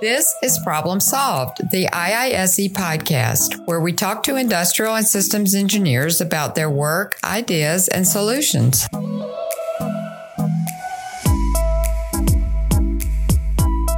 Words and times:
This 0.00 0.34
is 0.42 0.58
Problem 0.64 0.98
Solved, 0.98 1.58
the 1.72 1.84
IISE 1.92 2.72
podcast, 2.72 3.66
where 3.66 3.80
we 3.80 3.92
talk 3.92 4.22
to 4.22 4.36
industrial 4.36 4.94
and 4.94 5.06
systems 5.06 5.54
engineers 5.54 6.22
about 6.22 6.54
their 6.54 6.70
work, 6.70 7.18
ideas, 7.22 7.86
and 7.86 8.08
solutions. 8.08 8.88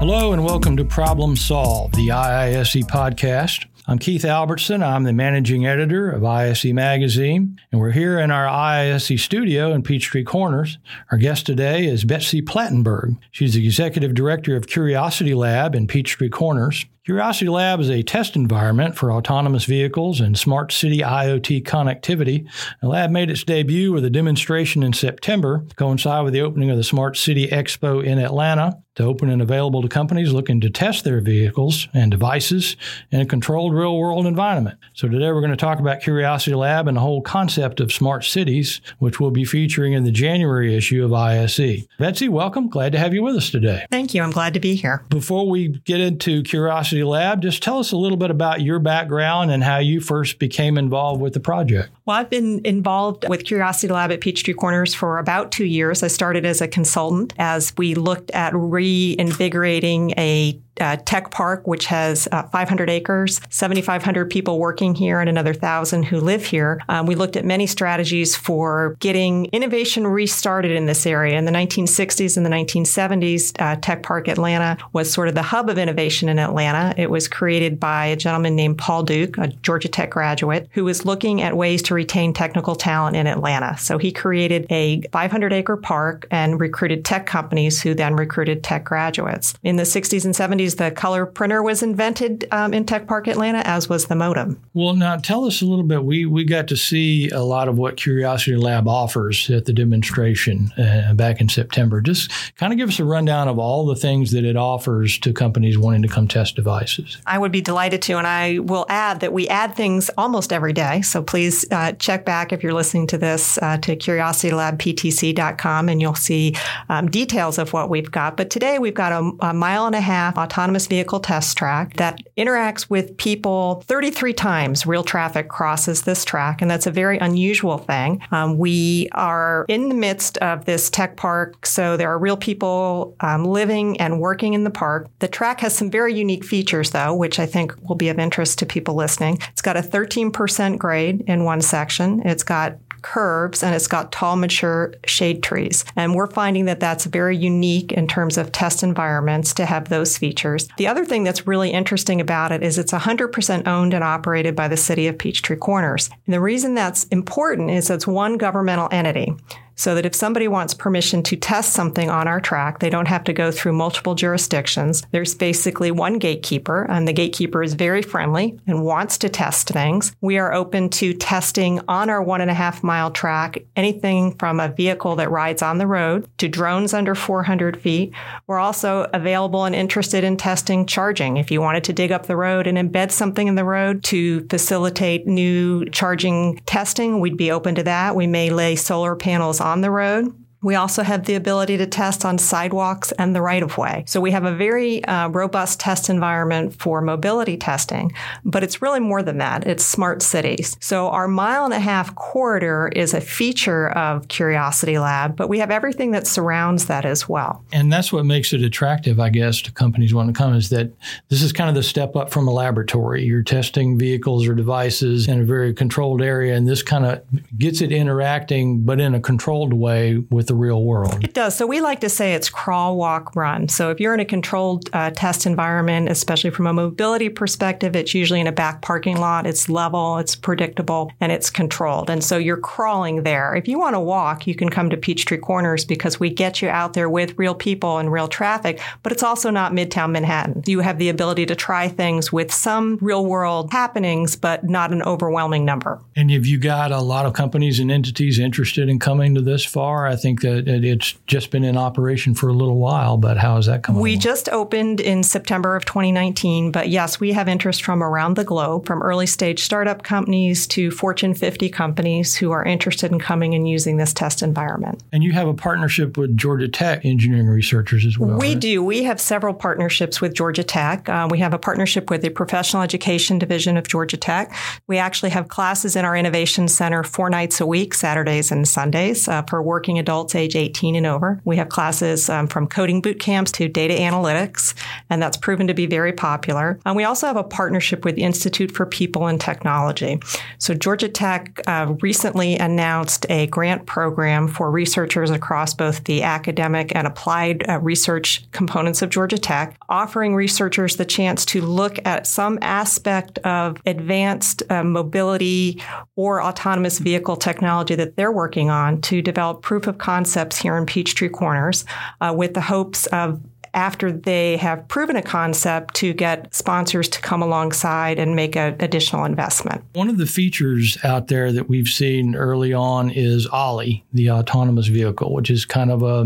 Hello, 0.00 0.32
and 0.32 0.44
welcome 0.44 0.76
to 0.76 0.84
Problem 0.84 1.36
Solved, 1.36 1.94
the 1.94 2.08
IISE 2.08 2.82
podcast. 2.86 3.66
I'm 3.88 3.98
Keith 3.98 4.24
Albertson. 4.24 4.80
I'm 4.80 5.02
the 5.02 5.12
managing 5.12 5.66
editor 5.66 6.08
of 6.08 6.24
ISE 6.24 6.66
Magazine, 6.66 7.58
and 7.72 7.80
we're 7.80 7.90
here 7.90 8.20
in 8.20 8.30
our 8.30 8.46
ISE 8.46 9.20
studio 9.20 9.72
in 9.72 9.82
Peachtree 9.82 10.22
Corners. 10.22 10.78
Our 11.10 11.18
guest 11.18 11.46
today 11.46 11.86
is 11.86 12.04
Betsy 12.04 12.42
Plattenburg. 12.42 13.18
She's 13.32 13.54
the 13.54 13.64
executive 13.64 14.14
director 14.14 14.54
of 14.54 14.68
Curiosity 14.68 15.34
Lab 15.34 15.74
in 15.74 15.88
Peachtree 15.88 16.28
Corners. 16.28 16.86
Curiosity 17.04 17.48
Lab 17.48 17.80
is 17.80 17.90
a 17.90 18.04
test 18.04 18.36
environment 18.36 18.94
for 18.94 19.10
autonomous 19.10 19.64
vehicles 19.64 20.20
and 20.20 20.38
smart 20.38 20.70
city 20.70 20.98
IoT 20.98 21.64
connectivity. 21.64 22.48
The 22.80 22.86
lab 22.86 23.10
made 23.10 23.28
its 23.28 23.42
debut 23.42 23.90
with 23.90 24.04
a 24.04 24.10
demonstration 24.10 24.84
in 24.84 24.92
September, 24.92 25.64
coincide 25.74 26.22
with 26.22 26.32
the 26.32 26.42
opening 26.42 26.70
of 26.70 26.76
the 26.76 26.84
Smart 26.84 27.16
City 27.16 27.48
Expo 27.48 28.04
in 28.04 28.20
Atlanta 28.20 28.78
to 28.94 29.04
open 29.04 29.30
and 29.30 29.40
available 29.40 29.80
to 29.80 29.88
companies 29.88 30.32
looking 30.32 30.60
to 30.60 30.68
test 30.68 31.02
their 31.02 31.20
vehicles 31.20 31.88
and 31.94 32.10
devices 32.10 32.76
in 33.10 33.20
a 33.20 33.26
controlled 33.26 33.74
real 33.74 33.96
world 33.96 34.26
environment. 34.26 34.78
So 34.92 35.08
today 35.08 35.32
we're 35.32 35.40
going 35.40 35.50
to 35.50 35.56
talk 35.56 35.78
about 35.78 36.02
Curiosity 36.02 36.54
Lab 36.54 36.88
and 36.88 36.96
the 36.96 37.00
whole 37.00 37.22
concept 37.22 37.80
of 37.80 37.90
smart 37.90 38.24
cities, 38.24 38.80
which 38.98 39.18
we'll 39.18 39.30
be 39.30 39.46
featuring 39.46 39.94
in 39.94 40.04
the 40.04 40.10
January 40.10 40.76
issue 40.76 41.04
of 41.04 41.12
ISE. 41.12 41.86
Betsy, 41.98 42.28
welcome. 42.28 42.68
Glad 42.68 42.92
to 42.92 42.98
have 42.98 43.14
you 43.14 43.22
with 43.22 43.34
us 43.34 43.50
today. 43.50 43.86
Thank 43.90 44.14
you. 44.14 44.22
I'm 44.22 44.30
glad 44.30 44.54
to 44.54 44.60
be 44.60 44.74
here. 44.74 45.06
Before 45.08 45.48
we 45.48 45.68
get 45.68 46.00
into 46.00 46.42
Curiosity 46.42 46.91
Lab, 46.92 47.40
just 47.40 47.62
tell 47.62 47.78
us 47.78 47.92
a 47.92 47.96
little 47.96 48.18
bit 48.18 48.30
about 48.30 48.60
your 48.60 48.78
background 48.78 49.50
and 49.50 49.64
how 49.64 49.78
you 49.78 50.00
first 50.00 50.38
became 50.38 50.76
involved 50.76 51.20
with 51.20 51.32
the 51.32 51.40
project. 51.40 51.90
Well, 52.04 52.16
I've 52.16 52.30
been 52.30 52.60
involved 52.64 53.28
with 53.28 53.44
Curiosity 53.44 53.92
Lab 53.92 54.10
at 54.10 54.20
Peachtree 54.20 54.54
Corners 54.54 54.92
for 54.92 55.18
about 55.18 55.52
two 55.52 55.64
years. 55.64 56.02
I 56.02 56.08
started 56.08 56.44
as 56.44 56.60
a 56.60 56.66
consultant 56.66 57.32
as 57.38 57.72
we 57.76 57.94
looked 57.94 58.32
at 58.32 58.52
reinvigorating 58.54 60.10
a 60.18 60.60
uh, 60.80 60.96
tech 61.04 61.30
park, 61.30 61.66
which 61.66 61.86
has 61.86 62.26
uh, 62.32 62.44
500 62.44 62.88
acres, 62.88 63.40
7,500 63.50 64.30
people 64.30 64.58
working 64.58 64.94
here, 64.94 65.20
and 65.20 65.28
another 65.28 65.54
thousand 65.54 66.04
who 66.04 66.18
live 66.18 66.44
here. 66.44 66.80
Um, 66.88 67.06
we 67.06 67.14
looked 67.14 67.36
at 67.36 67.44
many 67.44 67.66
strategies 67.66 68.34
for 68.34 68.96
getting 68.98 69.46
innovation 69.46 70.06
restarted 70.06 70.72
in 70.72 70.86
this 70.86 71.06
area. 71.06 71.36
In 71.38 71.44
the 71.44 71.52
1960s 71.52 72.36
and 72.36 72.46
the 72.46 72.50
1970s, 72.50 73.52
uh, 73.60 73.76
Tech 73.80 74.02
Park 74.02 74.28
Atlanta 74.28 74.78
was 74.92 75.12
sort 75.12 75.28
of 75.28 75.34
the 75.34 75.42
hub 75.42 75.68
of 75.68 75.78
innovation 75.78 76.28
in 76.28 76.38
Atlanta. 76.38 76.94
It 76.96 77.10
was 77.10 77.28
created 77.28 77.78
by 77.78 78.06
a 78.06 78.16
gentleman 78.16 78.56
named 78.56 78.78
Paul 78.78 79.02
Duke, 79.02 79.38
a 79.38 79.48
Georgia 79.48 79.88
Tech 79.88 80.10
graduate, 80.10 80.68
who 80.72 80.84
was 80.84 81.04
looking 81.04 81.42
at 81.42 81.56
ways 81.56 81.82
to 81.82 81.91
retain 81.94 82.32
technical 82.32 82.74
talent 82.74 83.16
in 83.16 83.26
Atlanta. 83.26 83.76
So 83.78 83.98
he 83.98 84.12
created 84.12 84.66
a 84.70 85.02
500 85.12 85.52
acre 85.52 85.76
park 85.76 86.26
and 86.30 86.60
recruited 86.60 87.04
tech 87.04 87.26
companies 87.26 87.80
who 87.80 87.94
then 87.94 88.14
recruited 88.14 88.62
tech 88.62 88.84
graduates. 88.84 89.54
In 89.62 89.76
the 89.76 89.82
60s 89.82 90.24
and 90.24 90.34
70s, 90.34 90.76
the 90.76 90.90
color 90.90 91.26
printer 91.26 91.62
was 91.62 91.82
invented 91.82 92.46
um, 92.50 92.72
in 92.74 92.84
Tech 92.84 93.06
Park 93.06 93.28
Atlanta, 93.28 93.66
as 93.66 93.88
was 93.88 94.06
the 94.06 94.14
modem. 94.14 94.60
Well, 94.74 94.94
now 94.94 95.16
tell 95.16 95.44
us 95.44 95.62
a 95.62 95.66
little 95.66 95.84
bit. 95.84 96.04
We 96.04 96.26
we 96.26 96.44
got 96.44 96.68
to 96.68 96.76
see 96.76 97.28
a 97.30 97.42
lot 97.42 97.68
of 97.68 97.78
what 97.78 97.96
Curiosity 97.96 98.56
Lab 98.56 98.88
offers 98.88 99.50
at 99.50 99.64
the 99.64 99.72
demonstration 99.72 100.72
uh, 100.78 101.14
back 101.14 101.40
in 101.40 101.48
September. 101.48 102.00
Just 102.00 102.30
kind 102.56 102.72
of 102.72 102.78
give 102.78 102.88
us 102.88 102.98
a 102.98 103.04
rundown 103.04 103.48
of 103.48 103.58
all 103.58 103.86
the 103.86 103.96
things 103.96 104.30
that 104.32 104.44
it 104.44 104.56
offers 104.56 105.18
to 105.18 105.32
companies 105.32 105.76
wanting 105.76 106.02
to 106.02 106.08
come 106.08 106.28
test 106.28 106.56
devices. 106.56 107.18
I 107.26 107.38
would 107.38 107.52
be 107.52 107.60
delighted 107.60 108.02
to, 108.02 108.18
and 108.18 108.26
I 108.26 108.58
will 108.60 108.86
add 108.88 109.20
that 109.20 109.32
we 109.32 109.48
add 109.48 109.74
things 109.74 110.10
almost 110.16 110.52
every 110.52 110.72
day. 110.72 111.02
So 111.02 111.22
please 111.22 111.64
uh, 111.70 111.81
check 111.90 112.24
back 112.24 112.52
if 112.52 112.62
you're 112.62 112.72
listening 112.72 113.08
to 113.08 113.18
this 113.18 113.58
uh, 113.58 113.78
to 113.78 113.96
curiositylabptc.com, 113.96 115.88
and 115.88 116.00
you'll 116.00 116.14
see 116.14 116.54
um, 116.88 117.10
details 117.10 117.58
of 117.58 117.72
what 117.72 117.90
we've 117.90 118.12
got. 118.12 118.36
But 118.36 118.50
today 118.50 118.78
we've 118.78 118.94
got 118.94 119.10
a, 119.12 119.32
a 119.48 119.52
mile 119.52 119.86
and 119.86 119.96
a 119.96 120.00
half 120.00 120.38
autonomous 120.38 120.86
vehicle 120.86 121.18
test 121.18 121.58
track 121.58 121.96
that 121.96 122.20
interacts 122.36 122.88
with 122.88 123.16
people 123.16 123.82
33 123.86 124.32
times. 124.34 124.86
Real 124.86 125.02
traffic 125.02 125.48
crosses 125.48 126.02
this 126.02 126.24
track, 126.24 126.62
and 126.62 126.70
that's 126.70 126.86
a 126.86 126.92
very 126.92 127.18
unusual 127.18 127.78
thing. 127.78 128.22
Um, 128.30 128.58
we 128.58 129.08
are 129.12 129.64
in 129.68 129.88
the 129.88 129.94
midst 129.94 130.38
of 130.38 130.64
this 130.66 130.90
tech 130.90 131.16
park, 131.16 131.66
so 131.66 131.96
there 131.96 132.10
are 132.10 132.18
real 132.18 132.36
people 132.36 133.16
um, 133.20 133.44
living 133.44 134.00
and 134.00 134.20
working 134.20 134.54
in 134.54 134.64
the 134.64 134.70
park. 134.70 135.08
The 135.18 135.28
track 135.28 135.60
has 135.60 135.74
some 135.74 135.90
very 135.90 136.14
unique 136.14 136.44
features, 136.44 136.90
though, 136.90 137.14
which 137.14 137.38
I 137.38 137.46
think 137.46 137.74
will 137.88 137.96
be 137.96 138.08
of 138.08 138.18
interest 138.18 138.58
to 138.60 138.66
people 138.66 138.94
listening. 138.94 139.38
It's 139.50 139.62
got 139.62 139.76
a 139.76 139.82
13% 139.82 140.78
grade 140.78 141.24
in 141.26 141.44
one 141.44 141.60
section. 141.72 142.22
It's 142.26 142.44
got 142.44 142.76
curves 143.02 143.62
and 143.62 143.74
it's 143.74 143.88
got 143.88 144.12
tall, 144.12 144.36
mature 144.36 144.94
shade 145.04 145.42
trees. 145.42 145.84
And 145.96 146.14
we're 146.14 146.30
finding 146.30 146.64
that 146.66 146.80
that's 146.80 147.04
very 147.04 147.36
unique 147.36 147.92
in 147.92 148.06
terms 148.06 148.38
of 148.38 148.52
test 148.52 148.82
environments 148.82 149.52
to 149.54 149.66
have 149.66 149.88
those 149.88 150.16
features. 150.16 150.68
The 150.78 150.86
other 150.86 151.04
thing 151.04 151.24
that's 151.24 151.46
really 151.46 151.70
interesting 151.70 152.20
about 152.20 152.52
it 152.52 152.62
is 152.62 152.78
it's 152.78 152.92
100% 152.92 153.66
owned 153.66 153.94
and 153.94 154.04
operated 154.04 154.56
by 154.56 154.68
the 154.68 154.76
city 154.76 155.08
of 155.08 155.18
Peachtree 155.18 155.56
Corners. 155.56 156.08
And 156.26 156.34
the 156.34 156.40
reason 156.40 156.74
that's 156.74 157.04
important 157.04 157.70
is 157.70 157.90
it's 157.90 158.06
one 158.06 158.38
governmental 158.38 158.88
entity 158.92 159.34
so 159.82 159.96
that 159.96 160.06
if 160.06 160.14
somebody 160.14 160.46
wants 160.46 160.74
permission 160.74 161.24
to 161.24 161.34
test 161.34 161.72
something 161.72 162.08
on 162.08 162.28
our 162.28 162.40
track, 162.40 162.78
they 162.78 162.88
don't 162.88 163.08
have 163.08 163.24
to 163.24 163.32
go 163.32 163.50
through 163.50 163.72
multiple 163.72 164.14
jurisdictions. 164.14 165.02
There's 165.10 165.34
basically 165.34 165.90
one 165.90 166.20
gatekeeper, 166.20 166.84
and 166.88 167.08
the 167.08 167.12
gatekeeper 167.12 167.64
is 167.64 167.74
very 167.74 168.00
friendly 168.00 168.60
and 168.68 168.84
wants 168.84 169.18
to 169.18 169.28
test 169.28 169.70
things. 169.70 170.14
We 170.20 170.38
are 170.38 170.54
open 170.54 170.88
to 170.90 171.12
testing 171.14 171.80
on 171.88 172.10
our 172.10 172.22
one 172.22 172.40
and 172.40 172.50
a 172.50 172.54
half 172.54 172.84
mile 172.84 173.10
track 173.10 173.58
anything 173.74 174.36
from 174.36 174.60
a 174.60 174.68
vehicle 174.68 175.16
that 175.16 175.32
rides 175.32 175.62
on 175.62 175.78
the 175.78 175.88
road 175.88 176.28
to 176.38 176.46
drones 176.46 176.94
under 176.94 177.16
400 177.16 177.80
feet. 177.80 178.12
We're 178.46 178.60
also 178.60 179.10
available 179.12 179.64
and 179.64 179.74
interested 179.74 180.22
in 180.22 180.36
testing 180.36 180.86
charging. 180.86 181.38
If 181.38 181.50
you 181.50 181.60
wanted 181.60 181.82
to 181.84 181.92
dig 181.92 182.12
up 182.12 182.26
the 182.26 182.36
road 182.36 182.68
and 182.68 182.78
embed 182.78 183.10
something 183.10 183.48
in 183.48 183.56
the 183.56 183.64
road 183.64 184.04
to 184.04 184.46
facilitate 184.46 185.26
new 185.26 185.86
charging 185.86 186.60
testing, 186.66 187.18
we'd 187.18 187.36
be 187.36 187.50
open 187.50 187.74
to 187.74 187.82
that. 187.82 188.14
We 188.14 188.28
may 188.28 188.50
lay 188.50 188.76
solar 188.76 189.16
panels 189.16 189.60
on 189.60 189.71
the 189.80 189.90
road 189.90 190.41
we 190.62 190.76
also 190.76 191.02
have 191.02 191.26
the 191.26 191.34
ability 191.34 191.76
to 191.76 191.86
test 191.86 192.24
on 192.24 192.38
sidewalks 192.38 193.12
and 193.12 193.34
the 193.34 193.42
right 193.42 193.62
of 193.62 193.76
way. 193.76 194.04
So 194.06 194.20
we 194.20 194.30
have 194.30 194.44
a 194.44 194.54
very 194.54 195.04
uh, 195.04 195.28
robust 195.28 195.80
test 195.80 196.08
environment 196.08 196.74
for 196.80 197.00
mobility 197.00 197.56
testing, 197.56 198.12
but 198.44 198.62
it's 198.62 198.80
really 198.80 199.00
more 199.00 199.22
than 199.22 199.38
that. 199.38 199.66
It's 199.66 199.84
smart 199.84 200.22
cities. 200.22 200.76
So 200.80 201.08
our 201.08 201.26
mile 201.26 201.64
and 201.64 201.74
a 201.74 201.80
half 201.80 202.14
corridor 202.14 202.90
is 202.94 203.12
a 203.12 203.20
feature 203.20 203.90
of 203.90 204.28
Curiosity 204.28 204.98
Lab, 204.98 205.36
but 205.36 205.48
we 205.48 205.58
have 205.58 205.70
everything 205.70 206.12
that 206.12 206.26
surrounds 206.26 206.86
that 206.86 207.04
as 207.04 207.28
well. 207.28 207.64
And 207.72 207.92
that's 207.92 208.12
what 208.12 208.24
makes 208.24 208.52
it 208.52 208.62
attractive, 208.62 209.18
I 209.18 209.30
guess, 209.30 209.60
to 209.62 209.72
companies 209.72 210.14
wanting 210.14 210.34
to 210.34 210.38
come 210.38 210.54
is 210.54 210.70
that 210.70 210.92
this 211.28 211.42
is 211.42 211.52
kind 211.52 211.68
of 211.68 211.74
the 211.74 211.82
step 211.82 212.14
up 212.14 212.30
from 212.30 212.46
a 212.46 212.52
laboratory. 212.52 213.24
You're 213.24 213.42
testing 213.42 213.98
vehicles 213.98 214.46
or 214.46 214.54
devices 214.54 215.26
in 215.26 215.40
a 215.40 215.44
very 215.44 215.74
controlled 215.74 216.22
area, 216.22 216.54
and 216.54 216.68
this 216.68 216.82
kind 216.82 217.04
of 217.04 217.22
gets 217.58 217.80
it 217.80 217.90
interacting, 217.90 218.82
but 218.82 219.00
in 219.00 219.14
a 219.14 219.20
controlled 219.20 219.72
way 219.72 220.18
with 220.30 220.51
the 220.52 220.58
real 220.58 220.82
world. 220.82 221.24
It 221.24 221.32
does. 221.32 221.56
So 221.56 221.66
we 221.66 221.80
like 221.80 222.00
to 222.00 222.10
say 222.10 222.34
it's 222.34 222.50
crawl, 222.50 222.98
walk, 222.98 223.34
run. 223.34 223.68
So 223.68 223.90
if 223.90 224.00
you're 224.00 224.12
in 224.12 224.20
a 224.20 224.24
controlled 224.26 224.90
uh, 224.92 225.10
test 225.10 225.46
environment, 225.46 226.10
especially 226.10 226.50
from 226.50 226.66
a 226.66 226.74
mobility 226.74 227.30
perspective, 227.30 227.96
it's 227.96 228.12
usually 228.12 228.40
in 228.40 228.46
a 228.46 228.52
back 228.52 228.82
parking 228.82 229.16
lot. 229.16 229.46
It's 229.46 229.70
level, 229.70 230.18
it's 230.18 230.36
predictable, 230.36 231.10
and 231.20 231.32
it's 231.32 231.48
controlled. 231.48 232.10
And 232.10 232.22
so 232.22 232.36
you're 232.36 232.58
crawling 232.58 233.22
there. 233.22 233.54
If 233.54 233.66
you 233.66 233.78
want 233.78 233.94
to 233.94 234.00
walk, 234.00 234.46
you 234.46 234.54
can 234.54 234.68
come 234.68 234.90
to 234.90 234.96
Peachtree 234.96 235.38
Corners 235.38 235.86
because 235.86 236.20
we 236.20 236.28
get 236.28 236.60
you 236.60 236.68
out 236.68 236.92
there 236.92 237.08
with 237.08 237.38
real 237.38 237.54
people 237.54 237.96
and 237.96 238.12
real 238.12 238.28
traffic, 238.28 238.78
but 239.02 239.10
it's 239.10 239.22
also 239.22 239.48
not 239.48 239.72
Midtown 239.72 240.10
Manhattan. 240.10 240.62
You 240.66 240.80
have 240.80 240.98
the 240.98 241.08
ability 241.08 241.46
to 241.46 241.54
try 241.54 241.88
things 241.88 242.30
with 242.30 242.52
some 242.52 242.98
real 243.00 243.24
world 243.24 243.72
happenings, 243.72 244.36
but 244.36 244.68
not 244.68 244.92
an 244.92 245.02
overwhelming 245.04 245.64
number. 245.64 245.98
And 246.14 246.30
have 246.30 246.44
you 246.44 246.58
got 246.58 246.92
a 246.92 247.00
lot 247.00 247.24
of 247.24 247.32
companies 247.32 247.80
and 247.80 247.90
entities 247.90 248.38
interested 248.38 248.90
in 248.90 248.98
coming 248.98 249.34
to 249.34 249.40
this 249.40 249.64
far? 249.64 250.06
I 250.06 250.16
think 250.16 250.41
that 250.42 250.68
it's 250.68 251.14
just 251.26 251.50
been 251.50 251.64
in 251.64 251.76
operation 251.76 252.34
for 252.34 252.48
a 252.48 252.52
little 252.52 252.78
while, 252.78 253.16
but 253.16 253.36
how 253.38 253.56
is 253.56 253.66
that 253.66 253.82
coming? 253.82 254.00
We 254.00 254.12
along? 254.12 254.20
just 254.20 254.48
opened 254.50 255.00
in 255.00 255.22
September 255.22 255.74
of 255.74 255.84
2019, 255.84 256.70
but 256.70 256.88
yes, 256.88 257.18
we 257.18 257.32
have 257.32 257.48
interest 257.48 257.82
from 257.82 258.02
around 258.02 258.36
the 258.36 258.44
globe, 258.44 258.86
from 258.86 259.02
early 259.02 259.26
stage 259.26 259.60
startup 259.60 260.02
companies 260.02 260.66
to 260.68 260.90
Fortune 260.90 261.34
50 261.34 261.68
companies 261.70 262.36
who 262.36 262.50
are 262.52 262.64
interested 262.64 263.10
in 263.10 263.18
coming 263.18 263.54
and 263.54 263.68
using 263.68 263.96
this 263.96 264.12
test 264.12 264.42
environment. 264.42 265.02
And 265.12 265.22
you 265.22 265.32
have 265.32 265.48
a 265.48 265.54
partnership 265.54 266.16
with 266.16 266.36
Georgia 266.36 266.68
Tech 266.68 267.04
engineering 267.04 267.48
researchers 267.48 268.04
as 268.04 268.18
well. 268.18 268.38
We 268.38 268.50
right? 268.50 268.60
do. 268.60 268.84
We 268.84 269.04
have 269.04 269.20
several 269.20 269.54
partnerships 269.54 270.20
with 270.20 270.34
Georgia 270.34 270.64
Tech. 270.64 271.08
Uh, 271.08 271.28
we 271.30 271.38
have 271.38 271.54
a 271.54 271.58
partnership 271.58 272.10
with 272.10 272.22
the 272.22 272.30
Professional 272.30 272.82
Education 272.82 273.38
Division 273.38 273.76
of 273.76 273.88
Georgia 273.88 274.16
Tech. 274.16 274.54
We 274.86 274.98
actually 274.98 275.30
have 275.30 275.48
classes 275.48 275.96
in 275.96 276.04
our 276.04 276.16
Innovation 276.16 276.68
Center 276.68 277.02
four 277.02 277.30
nights 277.30 277.60
a 277.60 277.66
week, 277.66 277.94
Saturdays 277.94 278.50
and 278.50 278.66
Sundays, 278.66 279.28
uh, 279.28 279.42
for 279.42 279.62
working 279.62 279.98
adults 279.98 280.31
adults 280.32 280.56
age 280.56 280.56
18 280.56 280.96
and 280.96 281.06
over. 281.06 281.40
We 281.44 281.56
have 281.56 281.68
classes 281.68 282.28
um, 282.28 282.46
from 282.46 282.66
coding 282.66 283.00
boot 283.00 283.20
camps 283.20 283.52
to 283.52 283.68
data 283.68 283.94
analytics, 283.94 284.74
and 285.10 285.22
that's 285.22 285.36
proven 285.36 285.66
to 285.66 285.74
be 285.74 285.86
very 285.86 286.12
popular. 286.12 286.78
And 286.84 286.96
we 286.96 287.04
also 287.04 287.26
have 287.26 287.36
a 287.36 287.44
partnership 287.44 288.04
with 288.04 288.18
Institute 288.18 288.72
for 288.72 288.86
People 288.86 289.26
and 289.26 289.40
Technology. 289.40 290.20
So 290.58 290.74
Georgia 290.74 291.08
Tech 291.08 291.60
uh, 291.66 291.94
recently 292.00 292.56
announced 292.56 293.26
a 293.28 293.46
grant 293.48 293.86
program 293.86 294.48
for 294.48 294.70
researchers 294.70 295.30
across 295.30 295.74
both 295.74 296.04
the 296.04 296.22
academic 296.22 296.92
and 296.94 297.06
applied 297.06 297.68
uh, 297.68 297.78
research 297.80 298.50
components 298.52 299.02
of 299.02 299.10
Georgia 299.10 299.38
Tech, 299.38 299.76
offering 299.88 300.34
researchers 300.34 300.96
the 300.96 301.04
chance 301.04 301.44
to 301.46 301.60
look 301.60 301.98
at 302.04 302.26
some 302.26 302.58
aspect 302.62 303.38
of 303.38 303.80
advanced 303.86 304.62
uh, 304.70 304.84
mobility 304.84 305.80
or 306.16 306.42
autonomous 306.42 306.98
vehicle 306.98 307.36
technology 307.36 307.94
that 307.94 308.16
they're 308.16 308.32
working 308.32 308.70
on 308.70 309.00
to 309.00 309.22
develop 309.22 309.62
proof 309.62 309.86
of 309.86 309.98
concepts 310.22 310.56
here 310.56 310.76
in 310.76 310.86
Peachtree 310.86 311.28
Corners 311.28 311.84
uh, 312.20 312.32
with 312.36 312.54
the 312.54 312.60
hopes 312.60 313.06
of 313.06 313.40
after 313.74 314.12
they 314.12 314.58
have 314.58 314.86
proven 314.86 315.16
a 315.16 315.22
concept 315.22 315.94
to 315.94 316.12
get 316.12 316.54
sponsors 316.54 317.08
to 317.08 317.20
come 317.22 317.42
alongside 317.42 318.18
and 318.18 318.36
make 318.36 318.54
an 318.54 318.76
additional 318.80 319.24
investment. 319.24 319.82
One 319.94 320.10
of 320.10 320.18
the 320.18 320.26
features 320.26 320.98
out 321.02 321.28
there 321.28 321.50
that 321.52 321.70
we've 321.70 321.88
seen 321.88 322.36
early 322.36 322.74
on 322.74 323.10
is 323.10 323.46
Olli, 323.46 324.04
the 324.12 324.30
autonomous 324.30 324.88
vehicle, 324.88 325.32
which 325.32 325.50
is 325.50 325.64
kind 325.64 325.90
of 325.90 326.02
a 326.02 326.24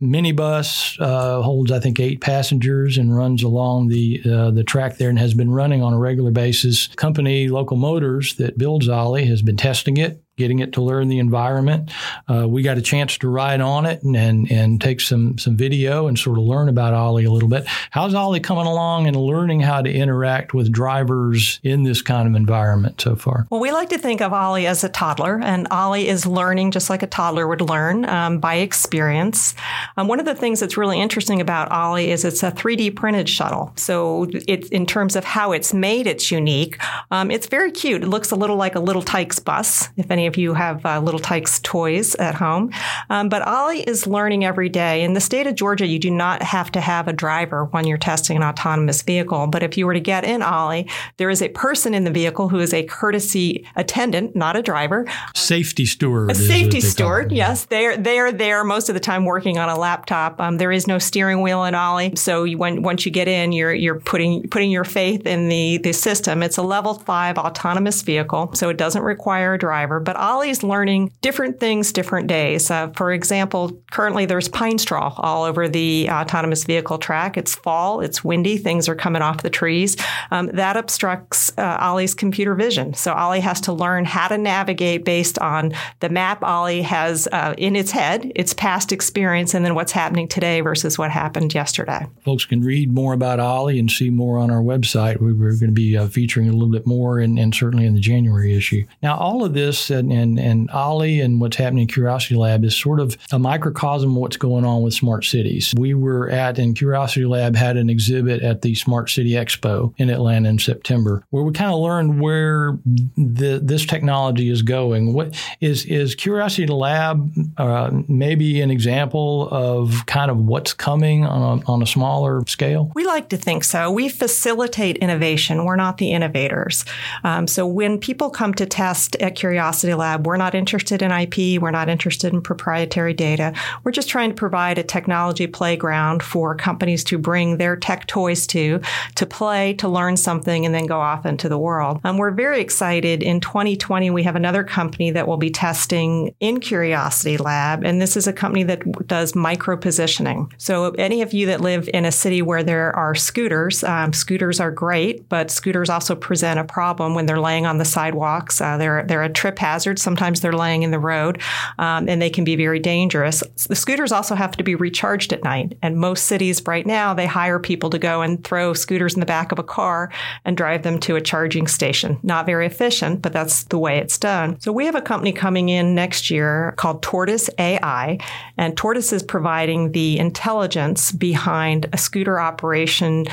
minibus, 0.00 0.98
uh, 1.00 1.42
holds 1.42 1.72
I 1.72 1.80
think 1.80 1.98
eight 1.98 2.20
passengers 2.20 2.96
and 2.96 3.14
runs 3.14 3.42
along 3.42 3.88
the 3.88 4.22
uh, 4.24 4.50
the 4.52 4.64
track 4.64 4.96
there 4.96 5.10
and 5.10 5.18
has 5.18 5.34
been 5.34 5.50
running 5.50 5.82
on 5.82 5.92
a 5.92 5.98
regular 5.98 6.30
basis. 6.30 6.86
Company 6.94 7.48
Local 7.48 7.76
Motors 7.76 8.36
that 8.36 8.56
builds 8.56 8.88
Olli 8.88 9.26
has 9.26 9.42
been 9.42 9.56
testing 9.56 9.96
it 9.96 10.23
getting 10.36 10.58
it 10.58 10.72
to 10.72 10.82
learn 10.82 11.08
the 11.08 11.18
environment. 11.18 11.90
Uh, 12.28 12.48
we 12.48 12.62
got 12.62 12.78
a 12.78 12.82
chance 12.82 13.16
to 13.18 13.28
ride 13.28 13.60
on 13.60 13.86
it 13.86 14.02
and, 14.02 14.16
and, 14.16 14.50
and 14.50 14.80
take 14.80 15.00
some 15.00 15.38
some 15.38 15.56
video 15.56 16.06
and 16.06 16.18
sort 16.18 16.38
of 16.38 16.44
learn 16.44 16.68
about 16.68 16.94
Olli 16.94 17.24
a 17.24 17.30
little 17.30 17.48
bit. 17.48 17.64
How's 17.90 18.14
Olli 18.14 18.40
coming 18.40 18.66
along 18.66 19.06
and 19.06 19.16
learning 19.16 19.60
how 19.60 19.82
to 19.82 19.92
interact 19.92 20.54
with 20.54 20.72
drivers 20.72 21.60
in 21.62 21.84
this 21.84 22.02
kind 22.02 22.28
of 22.28 22.34
environment 22.34 23.00
so 23.00 23.16
far? 23.16 23.46
Well, 23.50 23.60
we 23.60 23.72
like 23.72 23.90
to 23.90 23.98
think 23.98 24.20
of 24.20 24.32
Olli 24.32 24.66
as 24.66 24.84
a 24.84 24.88
toddler, 24.88 25.40
and 25.42 25.68
Olli 25.70 26.08
is 26.08 26.26
learning 26.26 26.72
just 26.72 26.90
like 26.90 27.02
a 27.02 27.06
toddler 27.06 27.46
would 27.46 27.60
learn 27.60 28.04
um, 28.06 28.38
by 28.38 28.56
experience. 28.56 29.54
Um, 29.96 30.08
one 30.08 30.18
of 30.18 30.26
the 30.26 30.34
things 30.34 30.60
that's 30.60 30.76
really 30.76 31.00
interesting 31.00 31.40
about 31.40 31.70
Olli 31.70 32.10
is 32.10 32.24
it's 32.24 32.42
a 32.42 32.50
3D 32.50 32.96
printed 32.96 33.28
shuttle. 33.28 33.72
So 33.76 34.28
it, 34.48 34.70
in 34.70 34.86
terms 34.86 35.16
of 35.16 35.24
how 35.24 35.52
it's 35.52 35.72
made, 35.72 36.06
it's 36.06 36.30
unique. 36.30 36.78
Um, 37.10 37.30
it's 37.30 37.46
very 37.46 37.70
cute. 37.70 38.02
It 38.02 38.08
looks 38.08 38.30
a 38.30 38.36
little 38.36 38.56
like 38.56 38.74
a 38.74 38.80
Little 38.80 39.02
Tikes 39.02 39.38
bus, 39.38 39.88
if 39.96 40.10
any 40.10 40.23
of 40.26 40.36
you 40.36 40.54
have 40.54 40.84
uh, 40.84 41.00
Little 41.00 41.20
Tikes 41.20 41.60
toys 41.60 42.14
at 42.16 42.34
home. 42.34 42.70
Um, 43.10 43.28
but 43.28 43.46
Olli 43.46 43.80
is 43.80 44.06
learning 44.06 44.44
every 44.44 44.68
day. 44.68 45.02
In 45.02 45.14
the 45.14 45.20
state 45.20 45.46
of 45.46 45.54
Georgia, 45.54 45.86
you 45.86 45.98
do 45.98 46.10
not 46.10 46.42
have 46.42 46.70
to 46.72 46.80
have 46.80 47.08
a 47.08 47.12
driver 47.12 47.66
when 47.66 47.86
you're 47.86 47.98
testing 47.98 48.36
an 48.36 48.42
autonomous 48.42 49.02
vehicle. 49.02 49.46
But 49.46 49.62
if 49.62 49.76
you 49.76 49.86
were 49.86 49.94
to 49.94 50.00
get 50.00 50.24
in 50.24 50.42
Olli, 50.42 50.88
there 51.16 51.30
is 51.30 51.42
a 51.42 51.48
person 51.48 51.94
in 51.94 52.04
the 52.04 52.10
vehicle 52.10 52.48
who 52.48 52.58
is 52.58 52.72
a 52.72 52.82
courtesy 52.84 53.66
attendant, 53.76 54.34
not 54.34 54.56
a 54.56 54.62
driver. 54.62 55.06
Safety 55.34 55.86
steward. 55.86 56.30
A 56.30 56.34
safety 56.34 56.80
steward, 56.80 57.32
yes. 57.32 57.66
They 57.66 57.86
are, 57.86 57.96
they 57.96 58.18
are 58.18 58.32
there 58.32 58.64
most 58.64 58.88
of 58.88 58.94
the 58.94 59.00
time 59.00 59.24
working 59.24 59.58
on 59.58 59.68
a 59.68 59.78
laptop. 59.78 60.40
Um, 60.40 60.58
there 60.58 60.72
is 60.72 60.86
no 60.86 60.98
steering 60.98 61.42
wheel 61.42 61.64
in 61.64 61.74
Olli. 61.74 62.16
So 62.16 62.44
you, 62.44 62.58
when, 62.58 62.82
once 62.82 63.04
you 63.06 63.12
get 63.12 63.28
in, 63.28 63.52
you're, 63.52 63.74
you're 63.74 64.00
putting, 64.00 64.48
putting 64.48 64.70
your 64.70 64.84
faith 64.84 65.26
in 65.26 65.48
the, 65.48 65.78
the 65.78 65.92
system. 65.92 66.42
It's 66.42 66.56
a 66.56 66.62
level 66.62 66.94
five 66.94 67.38
autonomous 67.38 68.02
vehicle, 68.02 68.52
so 68.54 68.68
it 68.68 68.76
doesn't 68.76 69.02
require 69.02 69.54
a 69.54 69.58
driver. 69.58 70.00
But 70.00 70.13
Olli's 70.16 70.62
learning 70.62 71.12
different 71.20 71.60
things 71.60 71.92
different 71.92 72.26
days. 72.26 72.70
Uh, 72.70 72.88
for 72.88 73.12
example, 73.12 73.72
currently 73.90 74.26
there's 74.26 74.48
pine 74.48 74.78
straw 74.78 75.14
all 75.18 75.44
over 75.44 75.68
the 75.68 76.08
autonomous 76.10 76.64
vehicle 76.64 76.98
track. 76.98 77.36
It's 77.36 77.54
fall, 77.54 78.00
it's 78.00 78.24
windy, 78.24 78.56
things 78.56 78.88
are 78.88 78.94
coming 78.94 79.22
off 79.22 79.42
the 79.42 79.50
trees. 79.50 79.96
Um, 80.30 80.46
that 80.54 80.76
obstructs 80.76 81.56
uh, 81.58 81.78
Olli's 81.80 82.14
computer 82.14 82.54
vision. 82.54 82.94
So 82.94 83.12
Olli 83.12 83.40
has 83.40 83.60
to 83.62 83.72
learn 83.72 84.04
how 84.04 84.28
to 84.28 84.38
navigate 84.38 85.04
based 85.04 85.38
on 85.38 85.72
the 86.00 86.08
map 86.08 86.42
Olli 86.42 86.82
has 86.82 87.28
uh, 87.32 87.54
in 87.58 87.76
its 87.76 87.90
head, 87.90 88.30
its 88.34 88.52
past 88.52 88.92
experience, 88.92 89.54
and 89.54 89.64
then 89.64 89.74
what's 89.74 89.92
happening 89.92 90.28
today 90.28 90.60
versus 90.60 90.98
what 90.98 91.10
happened 91.10 91.54
yesterday. 91.54 92.06
Folks 92.24 92.44
can 92.44 92.62
read 92.62 92.92
more 92.92 93.12
about 93.12 93.40
Olli 93.40 93.78
and 93.78 93.90
see 93.90 94.10
more 94.10 94.38
on 94.38 94.50
our 94.50 94.62
website. 94.62 95.20
We 95.20 95.30
are 95.30 95.52
going 95.52 95.66
to 95.66 95.72
be 95.72 95.96
uh, 95.96 96.08
featuring 96.08 96.48
a 96.48 96.52
little 96.52 96.72
bit 96.72 96.86
more, 96.86 97.18
and, 97.18 97.38
and 97.38 97.54
certainly 97.54 97.86
in 97.86 97.94
the 97.94 98.00
January 98.00 98.54
issue. 98.54 98.84
Now, 99.02 99.16
all 99.16 99.44
of 99.44 99.54
this 99.54 99.90
and, 100.10 100.38
and, 100.38 100.38
and 100.38 100.70
Olli 100.70 101.20
and 101.20 101.40
what's 101.40 101.56
happening 101.56 101.82
in 101.82 101.88
Curiosity 101.88 102.34
Lab 102.34 102.64
is 102.64 102.76
sort 102.76 103.00
of 103.00 103.16
a 103.32 103.38
microcosm 103.38 104.10
of 104.10 104.16
what's 104.16 104.36
going 104.36 104.64
on 104.64 104.82
with 104.82 104.94
smart 104.94 105.24
cities. 105.24 105.74
We 105.76 105.94
were 105.94 106.28
at, 106.30 106.58
and 106.58 106.76
Curiosity 106.76 107.26
Lab 107.26 107.56
had 107.56 107.76
an 107.76 107.90
exhibit 107.90 108.42
at 108.42 108.62
the 108.62 108.74
Smart 108.74 109.10
City 109.10 109.30
Expo 109.30 109.94
in 109.96 110.10
Atlanta 110.10 110.48
in 110.48 110.58
September, 110.58 111.24
where 111.30 111.42
we 111.42 111.52
kind 111.52 111.72
of 111.72 111.80
learned 111.80 112.20
where 112.20 112.78
the, 113.16 113.60
this 113.62 113.86
technology 113.86 114.50
is 114.50 114.62
going. 114.62 115.12
What 115.12 115.34
is 115.60 115.84
is 115.86 116.14
Curiosity 116.14 116.66
Lab 116.66 117.30
uh, 117.56 117.90
maybe 118.08 118.60
an 118.60 118.70
example 118.70 119.48
of 119.50 120.06
kind 120.06 120.30
of 120.30 120.38
what's 120.38 120.72
coming 120.74 121.24
on 121.24 121.60
a, 121.60 121.70
on 121.70 121.82
a 121.82 121.86
smaller 121.86 122.42
scale? 122.46 122.92
We 122.94 123.04
like 123.06 123.28
to 123.30 123.36
think 123.36 123.64
so. 123.64 123.90
We 123.90 124.08
facilitate 124.08 124.96
innovation. 124.98 125.64
We're 125.64 125.76
not 125.76 125.98
the 125.98 126.12
innovators. 126.12 126.84
Um, 127.22 127.46
so 127.46 127.66
when 127.66 127.98
people 127.98 128.30
come 128.30 128.54
to 128.54 128.66
test 128.66 129.16
at 129.16 129.34
Curiosity 129.34 129.93
Lab, 129.94 130.26
we're 130.26 130.36
not 130.36 130.54
interested 130.54 131.02
in 131.02 131.10
IP. 131.10 131.60
We're 131.60 131.70
not 131.70 131.88
interested 131.88 132.32
in 132.32 132.42
proprietary 132.42 133.14
data. 133.14 133.52
We're 133.82 133.92
just 133.92 134.08
trying 134.08 134.30
to 134.30 134.34
provide 134.34 134.78
a 134.78 134.82
technology 134.82 135.46
playground 135.46 136.22
for 136.22 136.54
companies 136.54 137.04
to 137.04 137.18
bring 137.18 137.58
their 137.58 137.76
tech 137.76 138.06
toys 138.06 138.46
to, 138.48 138.80
to 139.14 139.26
play, 139.26 139.74
to 139.74 139.88
learn 139.88 140.16
something, 140.16 140.64
and 140.64 140.74
then 140.74 140.86
go 140.86 141.00
off 141.00 141.26
into 141.26 141.48
the 141.48 141.58
world. 141.58 142.00
Um, 142.04 142.18
we're 142.18 142.30
very 142.30 142.60
excited. 142.60 143.22
In 143.22 143.40
2020, 143.40 144.10
we 144.10 144.22
have 144.22 144.36
another 144.36 144.64
company 144.64 145.10
that 145.10 145.28
will 145.28 145.36
be 145.36 145.50
testing 145.50 146.34
in 146.40 146.60
Curiosity 146.60 147.36
Lab, 147.36 147.84
and 147.84 148.00
this 148.00 148.16
is 148.16 148.26
a 148.26 148.32
company 148.32 148.64
that 148.64 149.06
does 149.06 149.34
micro 149.34 149.76
positioning. 149.76 150.52
So, 150.58 150.90
any 150.92 151.22
of 151.22 151.32
you 151.32 151.46
that 151.46 151.60
live 151.60 151.88
in 151.92 152.04
a 152.04 152.12
city 152.12 152.42
where 152.42 152.62
there 152.62 152.94
are 152.96 153.14
scooters, 153.14 153.84
um, 153.84 154.12
scooters 154.12 154.60
are 154.60 154.70
great, 154.70 155.28
but 155.28 155.50
scooters 155.50 155.90
also 155.90 156.14
present 156.14 156.58
a 156.58 156.64
problem 156.64 157.14
when 157.14 157.26
they're 157.26 157.40
laying 157.40 157.66
on 157.66 157.78
the 157.78 157.84
sidewalks. 157.84 158.60
Uh, 158.60 158.76
they're 158.76 159.04
they're 159.04 159.22
a 159.22 159.28
trip 159.28 159.58
hazard 159.58 159.83
hazards. 159.84 160.02
Sometimes 160.02 160.40
they're 160.40 160.52
laying 160.52 160.82
in 160.82 160.90
the 160.90 160.98
road 160.98 161.40
um, 161.78 162.08
and 162.08 162.20
they 162.20 162.30
can 162.30 162.44
be 162.44 162.56
very 162.56 162.78
dangerous. 162.78 163.42
The 163.68 163.76
scooters 163.76 164.12
also 164.12 164.34
have 164.34 164.56
to 164.56 164.64
be 164.64 164.74
recharged 164.74 165.32
at 165.32 165.44
night. 165.44 165.76
And 165.82 165.98
most 165.98 166.24
cities 166.24 166.62
right 166.66 166.86
now, 166.86 167.12
they 167.12 167.26
hire 167.26 167.58
people 167.58 167.90
to 167.90 167.98
go 167.98 168.22
and 168.22 168.42
throw 168.42 168.72
scooters 168.72 169.14
in 169.14 169.20
the 169.20 169.26
back 169.26 169.52
of 169.52 169.58
a 169.58 169.62
car 169.62 170.10
and 170.44 170.56
drive 170.56 170.82
them 170.82 170.98
to 171.00 171.16
a 171.16 171.20
charging 171.20 171.66
station. 171.66 172.18
Not 172.22 172.46
very 172.46 172.66
efficient, 172.66 173.20
but 173.20 173.32
that's 173.32 173.64
the 173.64 173.78
way 173.78 173.98
it's 173.98 174.18
done. 174.18 174.58
So 174.60 174.72
we 174.72 174.86
have 174.86 174.94
a 174.94 175.02
company 175.02 175.32
coming 175.32 175.68
in 175.68 175.94
next 175.94 176.30
year 176.30 176.72
called 176.76 177.02
Tortoise 177.02 177.50
AI. 177.58 178.18
And 178.56 178.76
Tortoise 178.76 179.12
is 179.12 179.22
providing 179.22 179.92
the 179.92 180.18
intelligence 180.18 181.12
behind 181.12 181.86
a 181.92 181.98
scooter 181.98 182.40
operation 182.40 183.26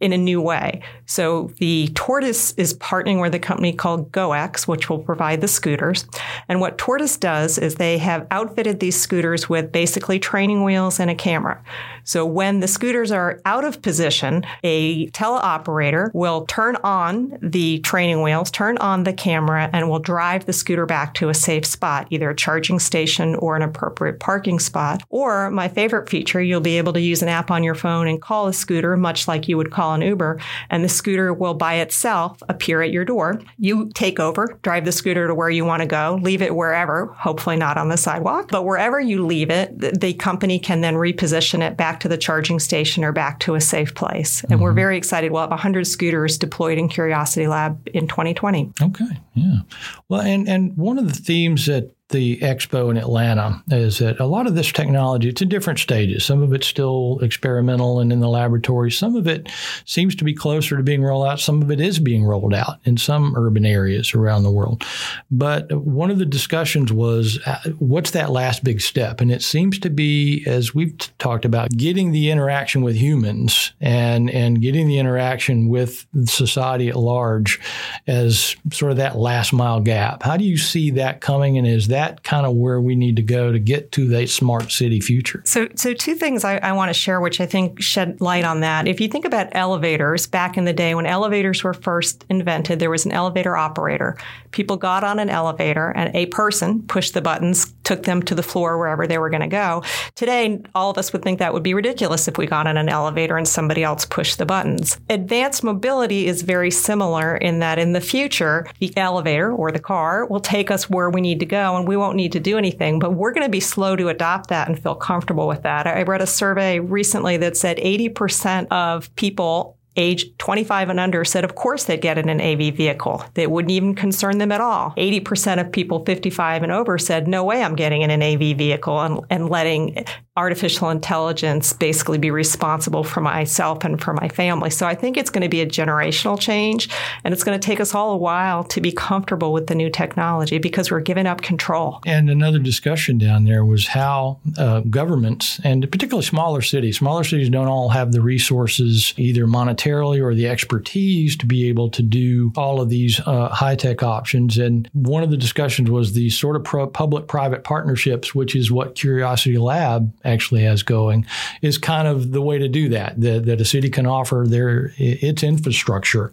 in 0.00 0.12
a 0.12 0.18
new 0.18 0.40
way. 0.40 0.82
So 1.06 1.50
the 1.58 1.88
Tortoise 1.94 2.52
is 2.52 2.74
partnering 2.74 3.20
with 3.20 3.34
a 3.34 3.38
company 3.38 3.72
called 3.72 4.12
GoX, 4.12 4.68
which 4.68 4.88
will 4.88 4.98
provide 4.98 5.40
the 5.40 5.48
scooters. 5.48 6.06
And 6.48 6.60
what 6.60 6.78
Tortoise 6.78 7.16
does 7.16 7.58
is 7.58 7.74
they 7.74 7.98
have 7.98 8.26
outfitted 8.30 8.80
these 8.80 9.00
scooters 9.00 9.48
with 9.48 9.72
basically 9.72 10.18
training 10.18 10.64
wheels 10.64 11.00
and 11.00 11.10
a 11.10 11.14
camera. 11.14 11.62
So 12.04 12.24
when 12.24 12.60
the 12.60 12.68
scooters 12.68 13.10
are 13.10 13.40
out 13.44 13.64
of 13.64 13.82
position, 13.82 14.44
a 14.62 15.08
teleoperator 15.08 16.10
will 16.14 16.46
turn 16.46 16.76
on 16.76 17.38
the 17.42 17.80
training 17.80 18.22
wheels, 18.22 18.50
turn 18.50 18.78
on 18.78 19.04
the 19.04 19.12
camera, 19.12 19.68
and 19.72 19.90
will 19.90 19.98
drive 19.98 20.46
the 20.46 20.52
scooter 20.52 20.86
back 20.86 21.14
to 21.14 21.28
a 21.28 21.34
safe 21.34 21.66
spot, 21.66 22.06
either 22.10 22.30
a 22.30 22.36
charging 22.36 22.78
station 22.78 23.34
or 23.36 23.56
an 23.56 23.62
appropriate 23.62 24.20
parking 24.20 24.58
spot. 24.58 25.02
Or 25.10 25.50
my 25.50 25.68
favorite 25.68 26.08
feature, 26.08 26.40
you'll 26.40 26.60
be 26.60 26.78
able 26.78 26.92
to 26.94 27.00
use 27.00 27.22
an 27.22 27.28
app 27.28 27.50
on 27.50 27.62
your 27.62 27.74
phone 27.74 28.08
and 28.08 28.22
call 28.22 28.46
a 28.46 28.52
scooter, 28.52 28.96
much 28.96 29.28
like 29.28 29.48
you 29.48 29.56
would 29.56 29.70
call 29.70 29.87
call 29.88 29.94
an 29.94 30.02
Uber, 30.02 30.38
and 30.70 30.84
the 30.84 30.88
scooter 30.88 31.32
will 31.32 31.54
by 31.54 31.74
itself 31.74 32.42
appear 32.48 32.82
at 32.82 32.90
your 32.90 33.04
door. 33.04 33.40
You 33.58 33.90
take 33.94 34.20
over, 34.20 34.58
drive 34.62 34.84
the 34.84 34.92
scooter 34.92 35.26
to 35.26 35.34
where 35.34 35.50
you 35.50 35.64
want 35.64 35.82
to 35.82 35.86
go, 35.88 36.18
leave 36.22 36.42
it 36.42 36.54
wherever, 36.54 37.06
hopefully 37.06 37.56
not 37.56 37.78
on 37.78 37.88
the 37.88 37.96
sidewalk, 37.96 38.48
but 38.50 38.64
wherever 38.64 39.00
you 39.00 39.24
leave 39.24 39.50
it, 39.50 40.00
the 40.00 40.14
company 40.14 40.58
can 40.58 40.80
then 40.80 40.94
reposition 40.94 41.66
it 41.66 41.76
back 41.76 42.00
to 42.00 42.08
the 42.08 42.18
charging 42.18 42.58
station 42.58 43.04
or 43.04 43.12
back 43.12 43.40
to 43.40 43.54
a 43.54 43.60
safe 43.60 43.94
place. 43.94 44.42
And 44.42 44.52
mm-hmm. 44.52 44.62
we're 44.62 44.72
very 44.72 44.96
excited. 44.96 45.32
We'll 45.32 45.42
have 45.42 45.50
100 45.50 45.86
scooters 45.86 46.38
deployed 46.38 46.78
in 46.78 46.88
Curiosity 46.88 47.46
Lab 47.46 47.88
in 47.94 48.08
2020. 48.08 48.72
Okay, 48.82 49.04
yeah. 49.34 49.60
Well, 50.08 50.20
and, 50.20 50.48
and 50.48 50.76
one 50.76 50.98
of 50.98 51.08
the 51.08 51.14
themes 51.14 51.66
that 51.66 51.90
the 52.10 52.38
expo 52.38 52.90
in 52.90 52.96
Atlanta 52.96 53.62
is 53.70 53.98
that 53.98 54.18
a 54.18 54.24
lot 54.24 54.46
of 54.46 54.54
this 54.54 54.72
technology, 54.72 55.28
it's 55.28 55.42
in 55.42 55.48
different 55.48 55.78
stages. 55.78 56.24
Some 56.24 56.42
of 56.42 56.52
it's 56.54 56.66
still 56.66 57.18
experimental 57.20 58.00
and 58.00 58.12
in 58.12 58.20
the 58.20 58.28
laboratory. 58.28 58.90
Some 58.90 59.14
of 59.14 59.26
it 59.26 59.50
seems 59.84 60.14
to 60.16 60.24
be 60.24 60.32
closer 60.32 60.76
to 60.76 60.82
being 60.82 61.02
rolled 61.02 61.26
out. 61.26 61.40
Some 61.40 61.60
of 61.60 61.70
it 61.70 61.80
is 61.80 61.98
being 61.98 62.24
rolled 62.24 62.54
out 62.54 62.78
in 62.84 62.96
some 62.96 63.34
urban 63.36 63.66
areas 63.66 64.14
around 64.14 64.42
the 64.42 64.50
world. 64.50 64.84
But 65.30 65.70
one 65.72 66.10
of 66.10 66.18
the 66.18 66.24
discussions 66.24 66.92
was 66.92 67.38
uh, 67.44 67.58
what's 67.78 68.12
that 68.12 68.30
last 68.30 68.64
big 68.64 68.80
step? 68.80 69.20
And 69.20 69.30
it 69.30 69.42
seems 69.42 69.78
to 69.80 69.90
be, 69.90 70.44
as 70.46 70.74
we've 70.74 70.96
talked 71.18 71.44
about, 71.44 71.70
getting 71.72 72.12
the 72.12 72.30
interaction 72.30 72.80
with 72.80 72.96
humans 72.96 73.72
and, 73.80 74.30
and 74.30 74.62
getting 74.62 74.88
the 74.88 74.98
interaction 74.98 75.68
with 75.68 76.06
society 76.24 76.88
at 76.88 76.96
large 76.96 77.60
as 78.06 78.56
sort 78.72 78.92
of 78.92 78.96
that 78.96 79.16
last 79.16 79.52
mile 79.52 79.80
gap. 79.80 80.22
How 80.22 80.38
do 80.38 80.44
you 80.44 80.56
see 80.56 80.90
that 80.92 81.20
coming? 81.20 81.58
And 81.58 81.66
is 81.66 81.88
that 81.98 82.22
kind 82.22 82.46
of 82.46 82.54
where 82.54 82.80
we 82.80 82.94
need 82.94 83.16
to 83.16 83.22
go 83.22 83.50
to 83.50 83.58
get 83.58 83.90
to 83.92 84.06
that 84.08 84.28
smart 84.28 84.70
city 84.70 85.00
future? 85.00 85.42
So, 85.44 85.66
so 85.74 85.94
two 85.94 86.14
things 86.14 86.44
I, 86.44 86.58
I 86.58 86.72
want 86.72 86.90
to 86.90 86.94
share, 86.94 87.20
which 87.20 87.40
I 87.40 87.46
think 87.46 87.82
shed 87.82 88.20
light 88.20 88.44
on 88.44 88.60
that. 88.60 88.86
If 88.86 89.00
you 89.00 89.08
think 89.08 89.24
about 89.24 89.48
elevators 89.52 90.28
back 90.28 90.56
in 90.56 90.64
the 90.64 90.72
day 90.72 90.94
when 90.94 91.06
elevators 91.06 91.64
were 91.64 91.74
first 91.74 92.24
invented, 92.28 92.78
there 92.78 92.90
was 92.90 93.04
an 93.04 93.10
elevator 93.10 93.56
operator. 93.56 94.16
People 94.52 94.76
got 94.76 95.02
on 95.02 95.18
an 95.18 95.28
elevator 95.28 95.90
and 95.96 96.14
a 96.14 96.26
person 96.26 96.82
pushed 96.82 97.14
the 97.14 97.20
buttons, 97.20 97.74
took 97.82 98.04
them 98.04 98.22
to 98.22 98.34
the 98.34 98.42
floor 98.44 98.78
wherever 98.78 99.06
they 99.06 99.18
were 99.18 99.30
going 99.30 99.42
to 99.42 99.48
go. 99.48 99.82
Today, 100.14 100.62
all 100.76 100.90
of 100.90 100.98
us 100.98 101.12
would 101.12 101.22
think 101.22 101.40
that 101.40 101.52
would 101.52 101.64
be 101.64 101.74
ridiculous 101.74 102.28
if 102.28 102.38
we 102.38 102.46
got 102.46 102.68
on 102.68 102.76
an 102.76 102.88
elevator 102.88 103.36
and 103.36 103.48
somebody 103.48 103.82
else 103.82 104.04
pushed 104.04 104.38
the 104.38 104.46
buttons. 104.46 105.00
Advanced 105.10 105.64
mobility 105.64 106.28
is 106.28 106.42
very 106.42 106.70
similar 106.70 107.36
in 107.36 107.58
that 107.58 107.80
in 107.80 107.92
the 107.92 108.00
future, 108.00 108.66
the 108.78 108.96
elevator 108.96 109.52
or 109.52 109.72
the 109.72 109.80
car 109.80 110.24
will 110.26 110.38
take 110.38 110.70
us 110.70 110.88
where 110.88 111.10
we 111.10 111.20
need 111.20 111.40
to 111.40 111.46
go 111.46 111.76
and 111.76 111.87
we 111.88 111.96
won't 111.96 112.16
need 112.16 112.32
to 112.32 112.40
do 112.40 112.58
anything, 112.58 112.98
but 112.98 113.12
we're 113.12 113.32
going 113.32 113.46
to 113.46 113.50
be 113.50 113.60
slow 113.60 113.96
to 113.96 114.08
adopt 114.08 114.50
that 114.50 114.68
and 114.68 114.80
feel 114.80 114.94
comfortable 114.94 115.48
with 115.48 115.62
that. 115.62 115.86
I 115.86 116.02
read 116.02 116.20
a 116.20 116.26
survey 116.26 116.78
recently 116.78 117.36
that 117.38 117.56
said 117.56 117.78
80% 117.78 118.68
of 118.70 119.14
people 119.16 119.77
age 119.98 120.36
25 120.38 120.88
and 120.88 121.00
under 121.00 121.24
said, 121.24 121.44
of 121.44 121.54
course, 121.54 121.84
they'd 121.84 122.00
get 122.00 122.16
in 122.16 122.28
an 122.28 122.40
AV 122.40 122.74
vehicle. 122.74 123.24
That 123.34 123.50
wouldn't 123.50 123.72
even 123.72 123.94
concern 123.94 124.38
them 124.38 124.52
at 124.52 124.60
all. 124.60 124.94
80% 124.96 125.60
of 125.60 125.72
people 125.72 126.04
55 126.04 126.62
and 126.62 126.72
over 126.72 126.96
said, 126.96 127.28
no 127.28 127.44
way 127.44 127.62
I'm 127.62 127.76
getting 127.76 128.02
in 128.02 128.10
an 128.10 128.22
AV 128.22 128.56
vehicle 128.56 129.00
and, 129.00 129.20
and 129.28 129.50
letting 129.50 130.04
artificial 130.38 130.88
intelligence 130.90 131.72
basically 131.72 132.16
be 132.16 132.30
responsible 132.30 133.02
for 133.02 133.20
myself 133.20 133.82
and 133.82 134.00
for 134.00 134.12
my 134.12 134.28
family. 134.28 134.70
So 134.70 134.86
I 134.86 134.94
think 134.94 135.16
it's 135.16 135.30
going 135.30 135.42
to 135.42 135.48
be 135.48 135.60
a 135.60 135.66
generational 135.66 136.38
change 136.38 136.88
and 137.24 137.34
it's 137.34 137.42
going 137.42 137.58
to 137.58 137.66
take 137.66 137.80
us 137.80 137.92
all 137.92 138.12
a 138.12 138.16
while 138.16 138.62
to 138.64 138.80
be 138.80 138.92
comfortable 138.92 139.52
with 139.52 139.66
the 139.66 139.74
new 139.74 139.90
technology 139.90 140.58
because 140.58 140.92
we're 140.92 141.00
giving 141.00 141.26
up 141.26 141.42
control. 141.42 142.00
And 142.06 142.30
another 142.30 142.60
discussion 142.60 143.18
down 143.18 143.44
there 143.44 143.64
was 143.64 143.88
how 143.88 144.38
uh, 144.56 144.80
governments 144.82 145.60
and 145.64 145.90
particularly 145.90 146.24
smaller 146.24 146.62
cities, 146.62 146.98
smaller 146.98 147.24
cities 147.24 147.50
don't 147.50 147.66
all 147.66 147.88
have 147.88 148.12
the 148.12 148.20
resources 148.20 149.14
either 149.16 149.44
monetarily 149.88 150.22
or 150.22 150.34
the 150.34 150.48
expertise 150.48 151.36
to 151.36 151.46
be 151.46 151.68
able 151.68 151.90
to 151.90 152.02
do 152.02 152.52
all 152.56 152.80
of 152.80 152.88
these 152.88 153.20
uh, 153.26 153.48
high 153.48 153.76
tech 153.76 154.02
options. 154.02 154.58
And 154.58 154.88
one 154.92 155.22
of 155.22 155.30
the 155.30 155.36
discussions 155.36 155.90
was 155.90 156.12
the 156.12 156.30
sort 156.30 156.56
of 156.56 156.64
pro- 156.64 156.86
public 156.86 157.26
private 157.26 157.64
partnerships, 157.64 158.34
which 158.34 158.54
is 158.54 158.70
what 158.70 158.94
Curiosity 158.94 159.58
Lab 159.58 160.12
actually 160.24 160.62
has 160.62 160.82
going 160.82 161.26
is 161.62 161.78
kind 161.78 162.08
of 162.08 162.32
the 162.32 162.42
way 162.42 162.58
to 162.58 162.68
do 162.68 162.88
that, 162.90 163.20
that, 163.20 163.46
that 163.46 163.60
a 163.60 163.64
city 163.64 163.90
can 163.90 164.06
offer 164.06 164.44
their 164.46 164.92
its 164.96 165.42
infrastructure 165.42 166.32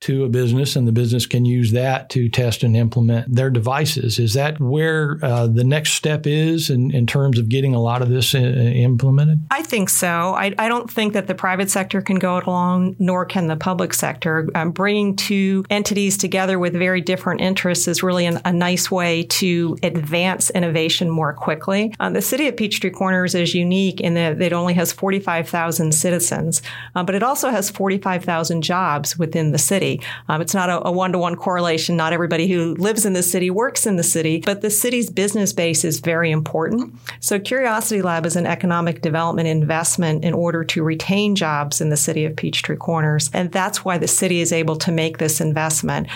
to 0.00 0.24
a 0.24 0.28
business 0.28 0.76
and 0.76 0.86
the 0.86 0.92
business 0.92 1.26
can 1.26 1.44
use 1.44 1.72
that 1.72 2.10
to 2.10 2.28
test 2.28 2.62
and 2.62 2.76
implement 2.76 3.34
their 3.34 3.50
devices. 3.50 4.18
Is 4.18 4.34
that 4.34 4.60
where 4.60 5.18
uh, 5.22 5.46
the 5.46 5.64
next 5.64 5.92
step 5.92 6.26
is 6.26 6.70
in, 6.70 6.90
in 6.94 7.06
terms 7.06 7.38
of 7.38 7.48
getting 7.48 7.74
a 7.74 7.80
lot 7.80 8.02
of 8.02 8.08
this 8.08 8.34
uh, 8.34 8.38
implemented? 8.38 9.40
I 9.50 9.62
think 9.62 9.88
so. 9.88 10.34
I, 10.34 10.54
I 10.58 10.68
don't 10.68 10.90
think 10.90 11.12
that 11.14 11.26
the 11.26 11.34
private 11.34 11.70
sector 11.70 12.00
can 12.00 12.18
go 12.18 12.38
it 12.38 12.46
alone, 12.46 12.91
nor 12.98 13.24
can 13.24 13.46
the 13.46 13.56
public 13.56 13.94
sector. 13.94 14.48
Um, 14.54 14.70
bringing 14.70 15.16
two 15.16 15.64
entities 15.70 16.16
together 16.16 16.58
with 16.58 16.72
very 16.72 17.00
different 17.00 17.40
interests 17.40 17.88
is 17.88 18.02
really 18.02 18.26
an, 18.26 18.40
a 18.44 18.52
nice 18.52 18.90
way 18.90 19.24
to 19.24 19.76
advance 19.82 20.50
innovation 20.50 21.10
more 21.10 21.32
quickly. 21.32 21.94
Uh, 22.00 22.10
the 22.10 22.22
city 22.22 22.48
of 22.48 22.56
Peachtree 22.56 22.90
Corners 22.90 23.34
is 23.34 23.54
unique 23.54 24.00
in 24.00 24.14
that 24.14 24.40
it 24.40 24.52
only 24.52 24.74
has 24.74 24.92
45,000 24.92 25.92
citizens, 25.92 26.62
uh, 26.94 27.02
but 27.02 27.14
it 27.14 27.22
also 27.22 27.50
has 27.50 27.70
45,000 27.70 28.62
jobs 28.62 29.18
within 29.18 29.52
the 29.52 29.58
city. 29.58 30.00
Um, 30.28 30.40
it's 30.40 30.54
not 30.54 30.68
a 30.84 30.90
one 30.90 31.12
to 31.12 31.18
one 31.18 31.36
correlation. 31.36 31.96
Not 31.96 32.12
everybody 32.12 32.48
who 32.48 32.74
lives 32.74 33.06
in 33.06 33.12
the 33.12 33.22
city 33.22 33.50
works 33.50 33.86
in 33.86 33.96
the 33.96 34.02
city, 34.02 34.42
but 34.44 34.60
the 34.60 34.70
city's 34.70 35.10
business 35.10 35.52
base 35.52 35.84
is 35.84 36.00
very 36.00 36.30
important. 36.30 36.94
So 37.20 37.38
Curiosity 37.38 38.02
Lab 38.02 38.26
is 38.26 38.36
an 38.36 38.46
economic 38.46 39.02
development 39.02 39.48
investment 39.48 40.24
in 40.24 40.34
order 40.34 40.64
to 40.64 40.82
retain 40.82 41.34
jobs 41.34 41.80
in 41.80 41.90
the 41.90 41.96
city 41.96 42.24
of 42.24 42.36
Peachtree 42.36 42.71
Corners. 42.76 43.30
And 43.32 43.50
that's 43.52 43.84
why 43.84 43.98
the 43.98 44.08
city 44.08 44.40
is 44.40 44.52
able 44.52 44.76
to 44.76 44.92
make 44.92 45.18
this 45.18 45.40
investment 45.40 46.08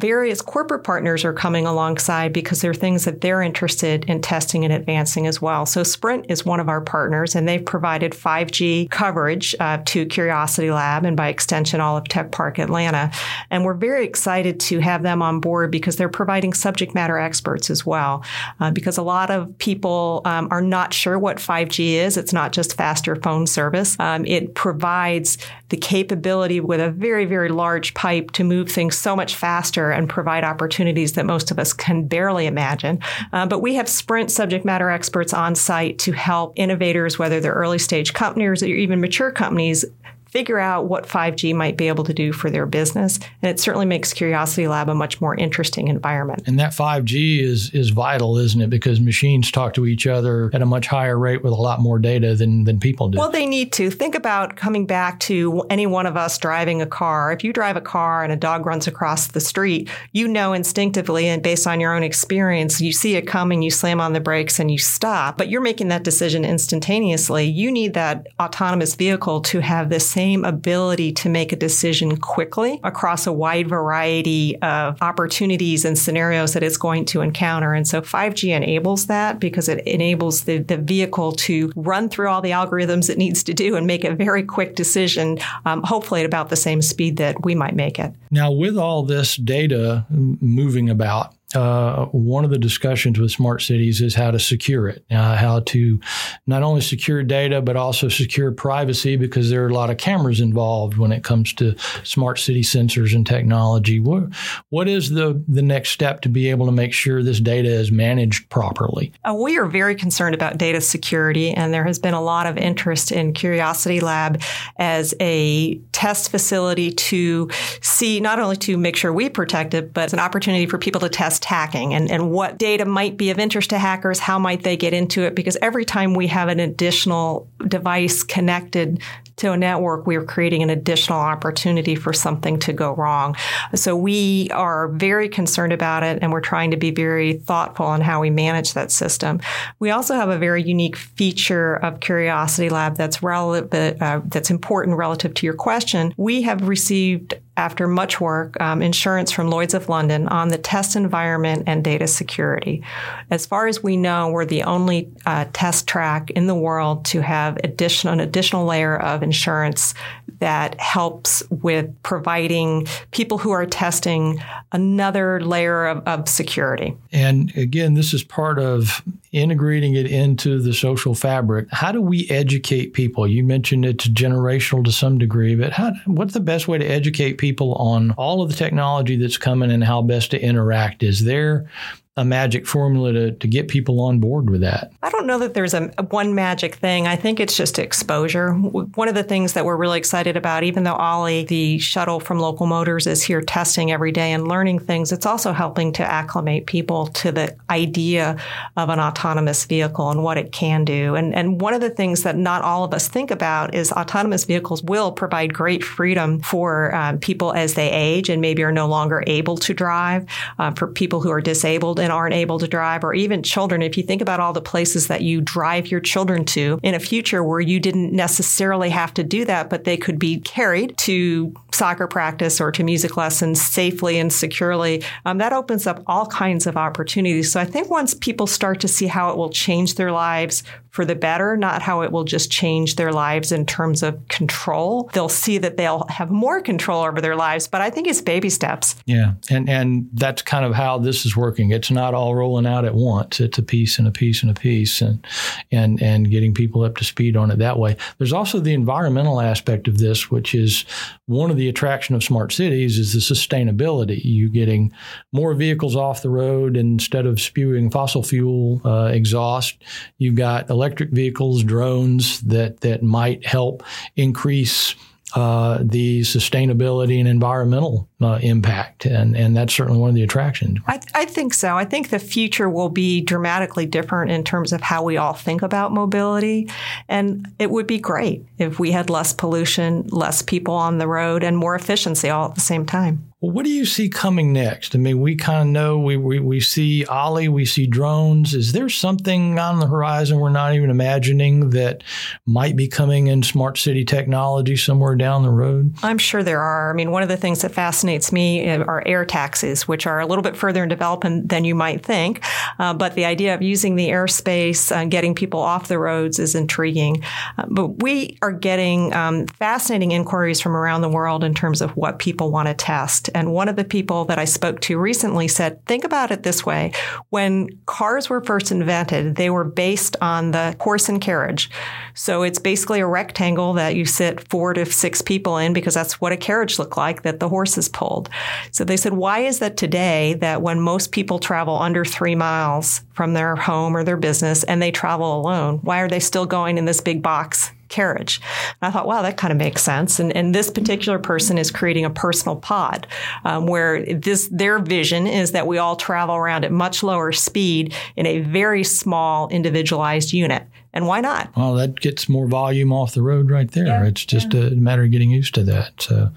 various 0.00 0.40
corporate 0.40 0.82
partners 0.82 1.24
are 1.24 1.32
coming 1.32 1.66
alongside 1.66 2.32
because 2.32 2.62
there 2.62 2.70
are 2.70 2.74
things 2.74 3.04
that 3.04 3.20
they're 3.20 3.42
interested 3.42 4.04
in 4.06 4.22
testing 4.22 4.64
and 4.64 4.72
advancing 4.72 5.26
as 5.26 5.42
well. 5.42 5.66
So 5.66 5.82
Sprint 5.82 6.26
is 6.28 6.44
one 6.44 6.58
of 6.58 6.68
our 6.68 6.80
partners, 6.80 7.36
and 7.36 7.46
they've 7.46 7.64
provided 7.64 8.12
5G 8.12 8.90
coverage 8.90 9.54
uh, 9.60 9.78
to 9.84 10.06
Curiosity 10.06 10.70
Lab 10.70 11.04
and 11.04 11.16
by 11.16 11.28
extension 11.28 11.80
all 11.80 11.98
of 11.98 12.08
Tech 12.08 12.32
Park 12.32 12.58
Atlanta. 12.58 13.12
And 13.50 13.64
we're 13.64 13.74
very 13.74 14.04
excited 14.04 14.58
to 14.60 14.80
have 14.80 15.02
them 15.02 15.20
on 15.20 15.38
board 15.38 15.70
because 15.70 15.96
they're 15.96 16.08
providing 16.08 16.54
subject 16.54 16.94
matter 16.94 17.18
experts 17.18 17.68
as 17.68 17.84
well. 17.84 18.24
Uh, 18.58 18.70
because 18.70 18.96
a 18.96 19.02
lot 19.02 19.30
of 19.30 19.56
people 19.58 20.22
um, 20.24 20.48
are 20.50 20.62
not 20.62 20.94
sure 20.94 21.18
what 21.18 21.36
5G 21.36 21.92
is. 21.92 22.16
It's 22.16 22.32
not 22.32 22.52
just 22.52 22.76
faster 22.76 23.16
phone 23.16 23.46
service. 23.46 23.96
Um, 24.00 24.24
it 24.24 24.54
provides 24.54 25.36
the 25.68 25.76
capability 25.76 26.58
with 26.60 26.80
a 26.80 26.90
very, 26.90 27.26
very 27.26 27.48
large 27.48 27.94
pipe 27.94 28.30
to 28.32 28.44
move 28.44 28.70
things 28.70 28.96
so 28.96 29.14
much 29.14 29.34
faster 29.34 29.89
and 29.90 30.08
provide 30.08 30.44
opportunities 30.44 31.14
that 31.14 31.26
most 31.26 31.50
of 31.50 31.58
us 31.58 31.72
can 31.72 32.06
barely 32.06 32.46
imagine. 32.46 32.98
Uh, 33.32 33.46
but 33.46 33.60
we 33.60 33.74
have 33.74 33.88
Sprint 33.88 34.30
subject 34.30 34.64
matter 34.64 34.90
experts 34.90 35.32
on 35.32 35.54
site 35.54 35.98
to 36.00 36.12
help 36.12 36.52
innovators, 36.56 37.18
whether 37.18 37.40
they're 37.40 37.52
early 37.52 37.78
stage 37.78 38.12
companies 38.12 38.62
or 38.62 38.66
even 38.66 39.00
mature 39.00 39.30
companies, 39.30 39.84
figure 40.30 40.58
out 40.58 40.86
what 40.86 41.06
5G 41.06 41.54
might 41.54 41.76
be 41.76 41.88
able 41.88 42.04
to 42.04 42.14
do 42.14 42.32
for 42.32 42.50
their 42.50 42.66
business. 42.66 43.18
And 43.42 43.50
it 43.50 43.60
certainly 43.60 43.86
makes 43.86 44.12
Curiosity 44.12 44.68
Lab 44.68 44.88
a 44.88 44.94
much 44.94 45.20
more 45.20 45.34
interesting 45.34 45.88
environment. 45.88 46.42
And 46.46 46.58
that 46.58 46.72
5G 46.72 47.40
is 47.42 47.70
is 47.70 47.90
vital, 47.90 48.38
isn't 48.38 48.60
it? 48.60 48.70
Because 48.70 49.00
machines 49.00 49.50
talk 49.50 49.74
to 49.74 49.86
each 49.86 50.06
other 50.06 50.50
at 50.52 50.62
a 50.62 50.66
much 50.66 50.86
higher 50.86 51.18
rate 51.18 51.42
with 51.42 51.52
a 51.52 51.56
lot 51.56 51.80
more 51.80 51.98
data 51.98 52.34
than, 52.34 52.64
than 52.64 52.78
people 52.78 53.08
do. 53.08 53.18
Well, 53.18 53.30
they 53.30 53.46
need 53.46 53.72
to. 53.74 53.90
Think 53.90 54.14
about 54.14 54.56
coming 54.56 54.86
back 54.86 55.20
to 55.20 55.62
any 55.70 55.86
one 55.86 56.06
of 56.06 56.16
us 56.16 56.38
driving 56.38 56.80
a 56.80 56.86
car. 56.86 57.32
If 57.32 57.44
you 57.44 57.52
drive 57.52 57.76
a 57.76 57.80
car 57.80 58.22
and 58.22 58.32
a 58.32 58.36
dog 58.36 58.66
runs 58.66 58.86
across 58.86 59.28
the 59.28 59.40
street, 59.40 59.88
you 60.12 60.28
know 60.28 60.52
instinctively 60.52 61.26
and 61.26 61.42
based 61.42 61.66
on 61.66 61.80
your 61.80 61.94
own 61.94 62.02
experience, 62.02 62.80
you 62.80 62.92
see 62.92 63.16
it 63.16 63.26
coming, 63.26 63.62
you 63.62 63.70
slam 63.70 64.00
on 64.00 64.12
the 64.12 64.20
brakes 64.20 64.58
and 64.58 64.70
you 64.70 64.78
stop. 64.78 65.36
But 65.36 65.48
you're 65.48 65.60
making 65.60 65.88
that 65.88 66.04
decision 66.04 66.44
instantaneously. 66.44 67.44
You 67.46 67.70
need 67.70 67.94
that 67.94 68.28
autonomous 68.38 68.94
vehicle 68.94 69.40
to 69.42 69.60
have 69.60 69.88
this 69.88 70.08
same 70.20 70.44
ability 70.44 71.10
to 71.10 71.30
make 71.30 71.50
a 71.50 71.56
decision 71.56 72.14
quickly 72.18 72.78
across 72.84 73.26
a 73.26 73.32
wide 73.32 73.66
variety 73.66 74.54
of 74.60 75.00
opportunities 75.00 75.86
and 75.86 75.98
scenarios 75.98 76.52
that 76.52 76.62
it's 76.62 76.76
going 76.76 77.06
to 77.06 77.22
encounter. 77.22 77.72
And 77.72 77.88
so 77.88 78.02
5G 78.02 78.54
enables 78.54 79.06
that 79.06 79.40
because 79.40 79.66
it 79.66 79.78
enables 79.86 80.44
the, 80.44 80.58
the 80.58 80.76
vehicle 80.76 81.32
to 81.46 81.72
run 81.74 82.10
through 82.10 82.28
all 82.28 82.42
the 82.42 82.50
algorithms 82.50 83.08
it 83.08 83.16
needs 83.16 83.42
to 83.44 83.54
do 83.54 83.76
and 83.76 83.86
make 83.86 84.04
a 84.04 84.14
very 84.14 84.42
quick 84.42 84.76
decision, 84.76 85.38
um, 85.64 85.82
hopefully 85.84 86.20
at 86.20 86.26
about 86.26 86.50
the 86.50 86.56
same 86.56 86.82
speed 86.82 87.16
that 87.16 87.42
we 87.42 87.54
might 87.54 87.74
make 87.74 87.98
it. 87.98 88.12
Now, 88.30 88.52
with 88.52 88.76
all 88.76 89.02
this 89.02 89.36
data 89.36 90.04
moving 90.10 90.90
about, 90.90 91.34
uh, 91.54 92.06
one 92.06 92.44
of 92.44 92.50
the 92.50 92.58
discussions 92.58 93.18
with 93.18 93.30
smart 93.30 93.62
cities 93.62 94.00
is 94.00 94.14
how 94.14 94.30
to 94.30 94.38
secure 94.38 94.88
it, 94.88 95.04
uh, 95.10 95.36
how 95.36 95.60
to 95.60 95.98
not 96.46 96.62
only 96.62 96.80
secure 96.80 97.22
data, 97.22 97.60
but 97.60 97.76
also 97.76 98.08
secure 98.08 98.52
privacy 98.52 99.16
because 99.16 99.50
there 99.50 99.64
are 99.64 99.68
a 99.68 99.74
lot 99.74 99.90
of 99.90 99.96
cameras 99.96 100.40
involved 100.40 100.96
when 100.96 101.10
it 101.10 101.24
comes 101.24 101.52
to 101.54 101.76
smart 102.04 102.38
city 102.38 102.62
sensors 102.62 103.14
and 103.14 103.26
technology. 103.26 103.98
What, 103.98 104.32
what 104.68 104.88
is 104.88 105.10
the, 105.10 105.42
the 105.48 105.62
next 105.62 105.90
step 105.90 106.20
to 106.22 106.28
be 106.28 106.50
able 106.50 106.66
to 106.66 106.72
make 106.72 106.92
sure 106.92 107.22
this 107.22 107.40
data 107.40 107.68
is 107.68 107.90
managed 107.90 108.48
properly? 108.48 109.12
Uh, 109.24 109.34
we 109.34 109.58
are 109.58 109.66
very 109.66 109.96
concerned 109.96 110.34
about 110.36 110.56
data 110.56 110.80
security, 110.80 111.50
and 111.50 111.74
there 111.74 111.84
has 111.84 111.98
been 111.98 112.14
a 112.14 112.22
lot 112.22 112.46
of 112.46 112.56
interest 112.58 113.10
in 113.10 113.32
Curiosity 113.32 113.98
Lab 113.98 114.40
as 114.76 115.14
a 115.20 115.78
test 115.92 116.30
facility 116.30 116.92
to 116.92 117.50
see 117.80 118.20
not 118.20 118.38
only 118.38 118.56
to 118.56 118.76
make 118.76 118.94
sure 118.94 119.12
we 119.12 119.28
protect 119.28 119.74
it, 119.74 119.92
but 119.92 120.04
it's 120.04 120.12
an 120.12 120.20
opportunity 120.20 120.66
for 120.66 120.78
people 120.78 121.00
to 121.00 121.08
test 121.08 121.39
hacking 121.44 121.94
and, 121.94 122.10
and 122.10 122.30
what 122.30 122.58
data 122.58 122.84
might 122.84 123.16
be 123.16 123.30
of 123.30 123.38
interest 123.38 123.70
to 123.70 123.78
hackers, 123.78 124.18
how 124.18 124.38
might 124.38 124.62
they 124.62 124.76
get 124.76 124.92
into 124.92 125.22
it? 125.22 125.34
Because 125.34 125.56
every 125.62 125.84
time 125.84 126.14
we 126.14 126.26
have 126.28 126.48
an 126.48 126.60
additional 126.60 127.48
device 127.66 128.22
connected 128.22 129.00
to 129.40 129.52
a 129.52 129.56
network, 129.56 130.06
we're 130.06 130.24
creating 130.24 130.62
an 130.62 130.70
additional 130.70 131.18
opportunity 131.18 131.94
for 131.94 132.12
something 132.12 132.58
to 132.60 132.72
go 132.72 132.94
wrong. 132.94 133.36
So 133.74 133.96
we 133.96 134.48
are 134.50 134.88
very 134.88 135.28
concerned 135.28 135.72
about 135.72 136.02
it 136.02 136.18
and 136.22 136.32
we're 136.32 136.40
trying 136.40 136.70
to 136.70 136.76
be 136.76 136.90
very 136.90 137.34
thoughtful 137.34 137.86
on 137.86 138.00
how 138.00 138.20
we 138.20 138.30
manage 138.30 138.74
that 138.74 138.90
system. 138.90 139.40
We 139.78 139.90
also 139.90 140.14
have 140.14 140.28
a 140.28 140.38
very 140.38 140.62
unique 140.62 140.96
feature 140.96 141.76
of 141.76 142.00
Curiosity 142.00 142.68
Lab 142.68 142.96
that's 142.96 143.22
relevant, 143.22 144.00
uh, 144.00 144.20
that's 144.26 144.50
important 144.50 144.96
relative 144.96 145.34
to 145.34 145.46
your 145.46 145.54
question. 145.54 146.14
We 146.16 146.42
have 146.42 146.68
received 146.68 147.34
after 147.60 147.86
much 147.86 148.20
work, 148.22 148.58
um, 148.58 148.80
insurance 148.80 149.30
from 149.30 149.50
Lloyd's 149.50 149.74
of 149.74 149.90
London 149.90 150.26
on 150.28 150.48
the 150.48 150.56
test 150.56 150.96
environment 150.96 151.64
and 151.66 151.84
data 151.84 152.06
security. 152.06 152.82
As 153.30 153.44
far 153.44 153.66
as 153.66 153.82
we 153.82 153.98
know, 153.98 154.30
we're 154.30 154.46
the 154.46 154.62
only 154.62 155.10
uh, 155.26 155.44
test 155.52 155.86
track 155.86 156.30
in 156.30 156.46
the 156.46 156.54
world 156.54 157.04
to 157.06 157.20
have 157.20 157.58
additional, 157.62 158.14
an 158.14 158.20
additional 158.20 158.64
layer 158.64 158.96
of 158.96 159.22
insurance 159.30 159.94
that 160.40 160.80
helps 160.80 161.42
with 161.50 161.94
providing 162.02 162.86
people 163.12 163.38
who 163.38 163.52
are 163.52 163.64
testing 163.64 164.42
another 164.72 165.40
layer 165.40 165.86
of, 165.86 166.06
of 166.08 166.28
security. 166.28 166.96
And 167.12 167.56
again, 167.56 167.94
this 167.94 168.12
is 168.12 168.24
part 168.24 168.58
of 168.58 169.02
integrating 169.30 169.94
it 169.94 170.06
into 170.06 170.60
the 170.60 170.74
social 170.74 171.14
fabric. 171.14 171.68
How 171.70 171.92
do 171.92 172.00
we 172.00 172.28
educate 172.30 172.94
people? 172.94 173.28
You 173.28 173.44
mentioned 173.44 173.84
it's 173.84 174.08
generational 174.08 174.84
to 174.84 174.90
some 174.90 175.18
degree, 175.18 175.54
but 175.54 175.72
how, 175.72 175.92
what's 176.06 176.34
the 176.34 176.40
best 176.40 176.66
way 176.66 176.78
to 176.78 176.84
educate 176.84 177.34
people 177.34 177.74
on 177.74 178.10
all 178.12 178.42
of 178.42 178.48
the 178.48 178.56
technology 178.56 179.16
that's 179.16 179.38
coming 179.38 179.70
and 179.70 179.84
how 179.84 180.02
best 180.02 180.32
to 180.32 180.40
interact? 180.42 181.04
Is 181.04 181.24
there 181.24 181.70
a 182.16 182.24
magic 182.24 182.66
formula 182.66 183.12
to, 183.12 183.32
to 183.32 183.46
get 183.46 183.68
people 183.68 184.00
on 184.00 184.18
board 184.18 184.50
with 184.50 184.60
that? 184.62 184.92
I 185.02 185.10
don't 185.10 185.26
know 185.26 185.38
that 185.38 185.54
there's 185.54 185.74
a, 185.74 185.92
a, 185.96 186.02
one 186.02 186.34
magic 186.34 186.74
thing. 186.74 187.06
I 187.06 187.14
think 187.14 187.38
it's 187.38 187.56
just 187.56 187.78
exposure. 187.78 188.52
One 188.52 189.08
of 189.08 189.14
the 189.14 189.22
things 189.22 189.52
that 189.52 189.64
we're 189.64 189.76
really 189.76 189.98
excited 189.98 190.36
about, 190.36 190.64
even 190.64 190.82
though 190.82 190.96
Olli, 190.96 191.44
the 191.44 191.78
shuttle 191.78 192.18
from 192.18 192.40
Local 192.40 192.66
Motors, 192.66 193.06
is 193.06 193.22
here 193.22 193.40
testing 193.40 193.92
every 193.92 194.10
day 194.10 194.32
and 194.32 194.48
learning 194.48 194.80
things, 194.80 195.12
it's 195.12 195.24
also 195.24 195.52
helping 195.52 195.92
to 195.94 196.02
acclimate 196.02 196.66
people 196.66 197.06
to 197.06 197.30
the 197.30 197.56
idea 197.70 198.36
of 198.76 198.88
an 198.88 198.98
autonomous 198.98 199.64
vehicle 199.64 200.10
and 200.10 200.24
what 200.24 200.36
it 200.36 200.50
can 200.50 200.84
do. 200.84 201.14
And, 201.14 201.32
and 201.32 201.60
one 201.60 201.74
of 201.74 201.80
the 201.80 201.90
things 201.90 202.24
that 202.24 202.36
not 202.36 202.62
all 202.62 202.82
of 202.82 202.92
us 202.92 203.06
think 203.06 203.30
about 203.30 203.74
is 203.74 203.92
autonomous 203.92 204.44
vehicles 204.44 204.82
will 204.82 205.12
provide 205.12 205.54
great 205.54 205.84
freedom 205.84 206.40
for 206.40 206.92
um, 206.92 207.18
people 207.18 207.52
as 207.52 207.74
they 207.74 207.90
age 207.90 208.28
and 208.28 208.42
maybe 208.42 208.64
are 208.64 208.72
no 208.72 208.88
longer 208.88 209.22
able 209.28 209.56
to 209.58 209.72
drive, 209.72 210.26
uh, 210.58 210.72
for 210.72 210.88
people 210.88 211.20
who 211.20 211.30
are 211.30 211.40
disabled 211.40 212.00
and 212.00 212.09
aren't 212.10 212.34
able 212.34 212.58
to 212.58 212.68
drive, 212.68 213.04
or 213.04 213.14
even 213.14 213.42
children. 213.42 213.82
If 213.82 213.96
you 213.96 214.02
think 214.02 214.22
about 214.22 214.40
all 214.40 214.52
the 214.52 214.60
places 214.60 215.06
that 215.08 215.22
you 215.22 215.40
drive 215.40 215.90
your 215.90 216.00
children 216.00 216.44
to 216.46 216.78
in 216.82 216.94
a 216.94 217.00
future 217.00 217.42
where 217.42 217.60
you 217.60 217.80
didn't 217.80 218.12
necessarily 218.12 218.90
have 218.90 219.14
to 219.14 219.22
do 219.22 219.44
that, 219.44 219.70
but 219.70 219.84
they 219.84 219.96
could 219.96 220.18
be 220.18 220.40
carried 220.40 220.96
to 220.98 221.54
soccer 221.72 222.06
practice 222.06 222.60
or 222.60 222.70
to 222.72 222.82
music 222.82 223.16
lessons 223.16 223.60
safely 223.60 224.18
and 224.18 224.32
securely, 224.32 225.02
um, 225.24 225.38
that 225.38 225.52
opens 225.52 225.86
up 225.86 226.02
all 226.06 226.26
kinds 226.26 226.66
of 226.66 226.76
opportunities. 226.76 227.52
So 227.52 227.60
I 227.60 227.64
think 227.64 227.90
once 227.90 228.14
people 228.14 228.46
start 228.46 228.80
to 228.80 228.88
see 228.88 229.06
how 229.06 229.30
it 229.30 229.36
will 229.36 229.50
change 229.50 229.94
their 229.94 230.12
lives 230.12 230.62
for 230.90 231.04
the 231.04 231.14
better, 231.14 231.56
not 231.56 231.82
how 231.82 232.02
it 232.02 232.10
will 232.10 232.24
just 232.24 232.50
change 232.50 232.96
their 232.96 233.12
lives 233.12 233.52
in 233.52 233.64
terms 233.64 234.02
of 234.02 234.26
control. 234.28 235.08
They'll 235.12 235.28
see 235.28 235.58
that 235.58 235.76
they'll 235.76 236.04
have 236.08 236.30
more 236.30 236.60
control 236.60 237.04
over 237.04 237.20
their 237.20 237.36
lives, 237.36 237.68
but 237.68 237.80
I 237.80 237.90
think 237.90 238.08
it's 238.08 238.20
baby 238.20 238.50
steps. 238.50 238.96
Yeah, 239.06 239.34
and 239.48 239.68
and 239.68 240.08
that's 240.14 240.42
kind 240.42 240.64
of 240.64 240.74
how 240.74 240.98
this 240.98 241.24
is 241.24 241.36
working. 241.36 241.70
It's 241.70 241.89
not 241.90 242.14
all 242.14 242.34
rolling 242.34 242.66
out 242.66 242.84
at 242.84 242.94
once. 242.94 243.40
It's 243.40 243.58
a 243.58 243.62
piece 243.62 243.98
and 243.98 244.06
a 244.06 244.10
piece 244.10 244.42
and 244.42 244.50
a 244.50 244.60
piece, 244.60 245.00
and 245.00 245.24
and 245.70 246.02
and 246.02 246.30
getting 246.30 246.54
people 246.54 246.82
up 246.82 246.96
to 246.96 247.04
speed 247.04 247.36
on 247.36 247.50
it 247.50 247.58
that 247.58 247.78
way. 247.78 247.96
There's 248.18 248.32
also 248.32 248.60
the 248.60 248.74
environmental 248.74 249.40
aspect 249.40 249.88
of 249.88 249.98
this, 249.98 250.30
which 250.30 250.54
is 250.54 250.84
one 251.26 251.50
of 251.50 251.56
the 251.56 251.68
attraction 251.68 252.14
of 252.14 252.24
smart 252.24 252.52
cities 252.52 252.98
is 252.98 253.12
the 253.12 253.20
sustainability. 253.20 254.20
You 254.24 254.50
getting 254.50 254.92
more 255.32 255.54
vehicles 255.54 255.96
off 255.96 256.22
the 256.22 256.30
road 256.30 256.76
instead 256.76 257.26
of 257.26 257.40
spewing 257.40 257.90
fossil 257.90 258.22
fuel 258.22 258.80
uh, 258.84 259.10
exhaust. 259.12 259.82
You've 260.18 260.34
got 260.34 260.70
electric 260.70 261.10
vehicles, 261.10 261.62
drones 261.64 262.40
that 262.42 262.80
that 262.80 263.02
might 263.02 263.46
help 263.46 263.82
increase 264.16 264.94
uh, 265.34 265.78
the 265.82 266.20
sustainability 266.22 267.18
and 267.18 267.28
environmental 267.28 268.09
uh, 268.20 268.38
impact, 268.42 269.06
and 269.06 269.36
and 269.36 269.56
that's 269.56 269.74
certainly 269.74 269.98
one 269.98 270.10
of 270.10 270.14
the 270.14 270.22
attractions. 270.22 270.78
I, 270.86 270.98
th- 270.98 271.12
I, 271.14 271.24
think 271.24 271.54
so. 271.54 271.76
I 271.76 271.84
think 271.84 272.10
the 272.10 272.18
future 272.18 272.68
will 272.68 272.88
be 272.88 273.20
dramatically 273.20 273.86
different 273.86 274.30
in 274.30 274.44
terms 274.44 274.72
of 274.72 274.80
how 274.80 275.02
we 275.02 275.16
all 275.16 275.32
think 275.32 275.62
about 275.62 275.92
mobility, 275.92 276.68
and 277.08 277.48
it 277.58 277.70
would 277.70 277.86
be 277.86 277.98
great 277.98 278.44
if 278.58 278.78
we 278.78 278.90
had 278.92 279.10
less 279.10 279.32
pollution, 279.32 280.06
less 280.08 280.42
people 280.42 280.74
on 280.74 280.98
the 280.98 281.08
road, 281.08 281.42
and 281.42 281.56
more 281.56 281.74
efficiency 281.74 282.28
all 282.28 282.48
at 282.48 282.54
the 282.54 282.60
same 282.60 282.84
time. 282.84 283.30
Well, 283.40 283.52
what 283.52 283.64
do 283.64 283.70
you 283.70 283.86
see 283.86 284.10
coming 284.10 284.52
next? 284.52 284.94
I 284.94 284.98
mean, 284.98 285.18
we 285.18 285.34
kind 285.34 285.66
of 285.66 285.72
know 285.72 285.98
we, 285.98 286.18
we, 286.18 286.40
we 286.40 286.60
see 286.60 287.06
Olli, 287.06 287.48
we 287.48 287.64
see 287.64 287.86
drones. 287.86 288.52
Is 288.52 288.72
there 288.72 288.90
something 288.90 289.58
on 289.58 289.80
the 289.80 289.86
horizon 289.86 290.38
we're 290.38 290.50
not 290.50 290.74
even 290.74 290.90
imagining 290.90 291.70
that 291.70 292.02
might 292.44 292.76
be 292.76 292.86
coming 292.86 293.28
in 293.28 293.42
smart 293.42 293.78
city 293.78 294.04
technology 294.04 294.76
somewhere 294.76 295.16
down 295.16 295.42
the 295.42 295.50
road? 295.50 295.94
I'm 296.02 296.18
sure 296.18 296.42
there 296.42 296.60
are. 296.60 296.90
I 296.90 296.92
mean, 296.92 297.12
one 297.12 297.22
of 297.22 297.30
the 297.30 297.36
things 297.38 297.62
that 297.62 297.72
fascinates 297.72 298.09
me 298.32 298.68
uh, 298.68 298.82
are 298.84 299.02
air 299.06 299.24
taxis, 299.24 299.86
which 299.86 300.06
are 300.06 300.20
a 300.20 300.26
little 300.26 300.42
bit 300.42 300.56
further 300.56 300.82
in 300.82 300.88
development 300.88 301.48
than 301.48 301.64
you 301.64 301.74
might 301.74 302.04
think. 302.04 302.44
Uh, 302.78 302.94
but 302.94 303.14
the 303.14 303.24
idea 303.24 303.54
of 303.54 303.62
using 303.62 303.96
the 303.96 304.08
airspace 304.08 304.94
and 304.94 305.10
getting 305.10 305.34
people 305.34 305.60
off 305.60 305.88
the 305.88 305.98
roads 305.98 306.38
is 306.38 306.54
intriguing. 306.54 307.22
Uh, 307.58 307.66
but 307.68 308.02
we 308.02 308.38
are 308.42 308.52
getting 308.52 309.12
um, 309.14 309.46
fascinating 309.46 310.12
inquiries 310.12 310.60
from 310.60 310.76
around 310.76 311.00
the 311.00 311.08
world 311.08 311.44
in 311.44 311.54
terms 311.54 311.80
of 311.80 311.90
what 311.96 312.18
people 312.18 312.50
want 312.50 312.68
to 312.68 312.74
test. 312.74 313.30
And 313.34 313.52
one 313.52 313.68
of 313.68 313.76
the 313.76 313.84
people 313.84 314.24
that 314.26 314.38
I 314.38 314.44
spoke 314.44 314.80
to 314.82 314.98
recently 314.98 315.48
said, 315.48 315.84
think 315.86 316.04
about 316.04 316.30
it 316.30 316.42
this 316.42 316.64
way. 316.64 316.92
When 317.30 317.68
cars 317.86 318.28
were 318.28 318.42
first 318.42 318.70
invented, 318.70 319.36
they 319.36 319.50
were 319.50 319.64
based 319.64 320.16
on 320.20 320.50
the 320.50 320.76
horse 320.80 321.08
and 321.08 321.20
carriage. 321.20 321.70
So 322.14 322.42
it's 322.42 322.58
basically 322.58 323.00
a 323.00 323.06
rectangle 323.06 323.72
that 323.74 323.94
you 323.94 324.04
sit 324.04 324.48
four 324.48 324.74
to 324.74 324.84
six 324.86 325.22
people 325.22 325.56
in 325.58 325.72
because 325.72 325.94
that's 325.94 326.20
what 326.20 326.32
a 326.32 326.36
carriage 326.36 326.78
looked 326.78 326.96
like 326.96 327.22
that 327.22 327.40
the 327.40 327.48
horses 327.48 327.88
pulled. 328.00 328.30
So 328.72 328.82
they 328.82 328.96
said, 328.96 329.12
why 329.12 329.40
is 329.40 329.58
that 329.58 329.76
today 329.76 330.34
that 330.40 330.62
when 330.62 330.80
most 330.80 331.12
people 331.12 331.38
travel 331.38 331.78
under 331.78 332.02
three 332.02 332.34
miles 332.34 333.02
from 333.12 333.34
their 333.34 333.56
home 333.56 333.94
or 333.94 334.04
their 334.04 334.16
business 334.16 334.64
and 334.64 334.80
they 334.80 334.90
travel 334.90 335.38
alone, 335.38 335.80
why 335.82 336.00
are 336.00 336.08
they 336.08 336.20
still 336.20 336.46
going 336.46 336.78
in 336.78 336.86
this 336.86 337.02
big 337.02 337.22
box 337.22 337.72
carriage. 337.90 338.40
And 338.80 338.88
I 338.88 338.90
thought, 338.92 339.06
wow, 339.06 339.20
that 339.22 339.36
kind 339.36 339.50
of 339.52 339.58
makes 339.58 339.82
sense. 339.82 340.20
And, 340.20 340.34
and 340.34 340.54
this 340.54 340.70
particular 340.70 341.18
person 341.18 341.58
is 341.58 341.70
creating 341.70 342.04
a 342.04 342.10
personal 342.10 342.56
pod 342.56 343.06
um, 343.44 343.66
where 343.66 344.04
this 344.14 344.48
their 344.50 344.78
vision 344.78 345.26
is 345.26 345.50
that 345.52 345.66
we 345.66 345.76
all 345.76 345.96
travel 345.96 346.36
around 346.36 346.64
at 346.64 346.72
much 346.72 347.02
lower 347.02 347.32
speed 347.32 347.92
in 348.16 348.26
a 348.26 348.38
very 348.38 348.84
small 348.84 349.48
individualized 349.48 350.32
unit. 350.32 350.62
And 350.92 351.06
why 351.06 351.20
not? 351.20 351.54
Well, 351.56 351.74
that 351.74 352.00
gets 352.00 352.28
more 352.28 352.48
volume 352.48 352.92
off 352.92 353.14
the 353.14 353.22
road 353.22 353.50
right 353.50 353.70
there. 353.70 353.86
Yeah, 353.86 354.06
it's 354.06 354.24
just 354.24 354.52
yeah. 354.54 354.68
a 354.68 354.70
matter 354.70 355.04
of 355.04 355.10
getting 355.10 355.30
used 355.30 355.54
to 355.54 355.64
that. 355.64 356.02
So, 356.02 356.30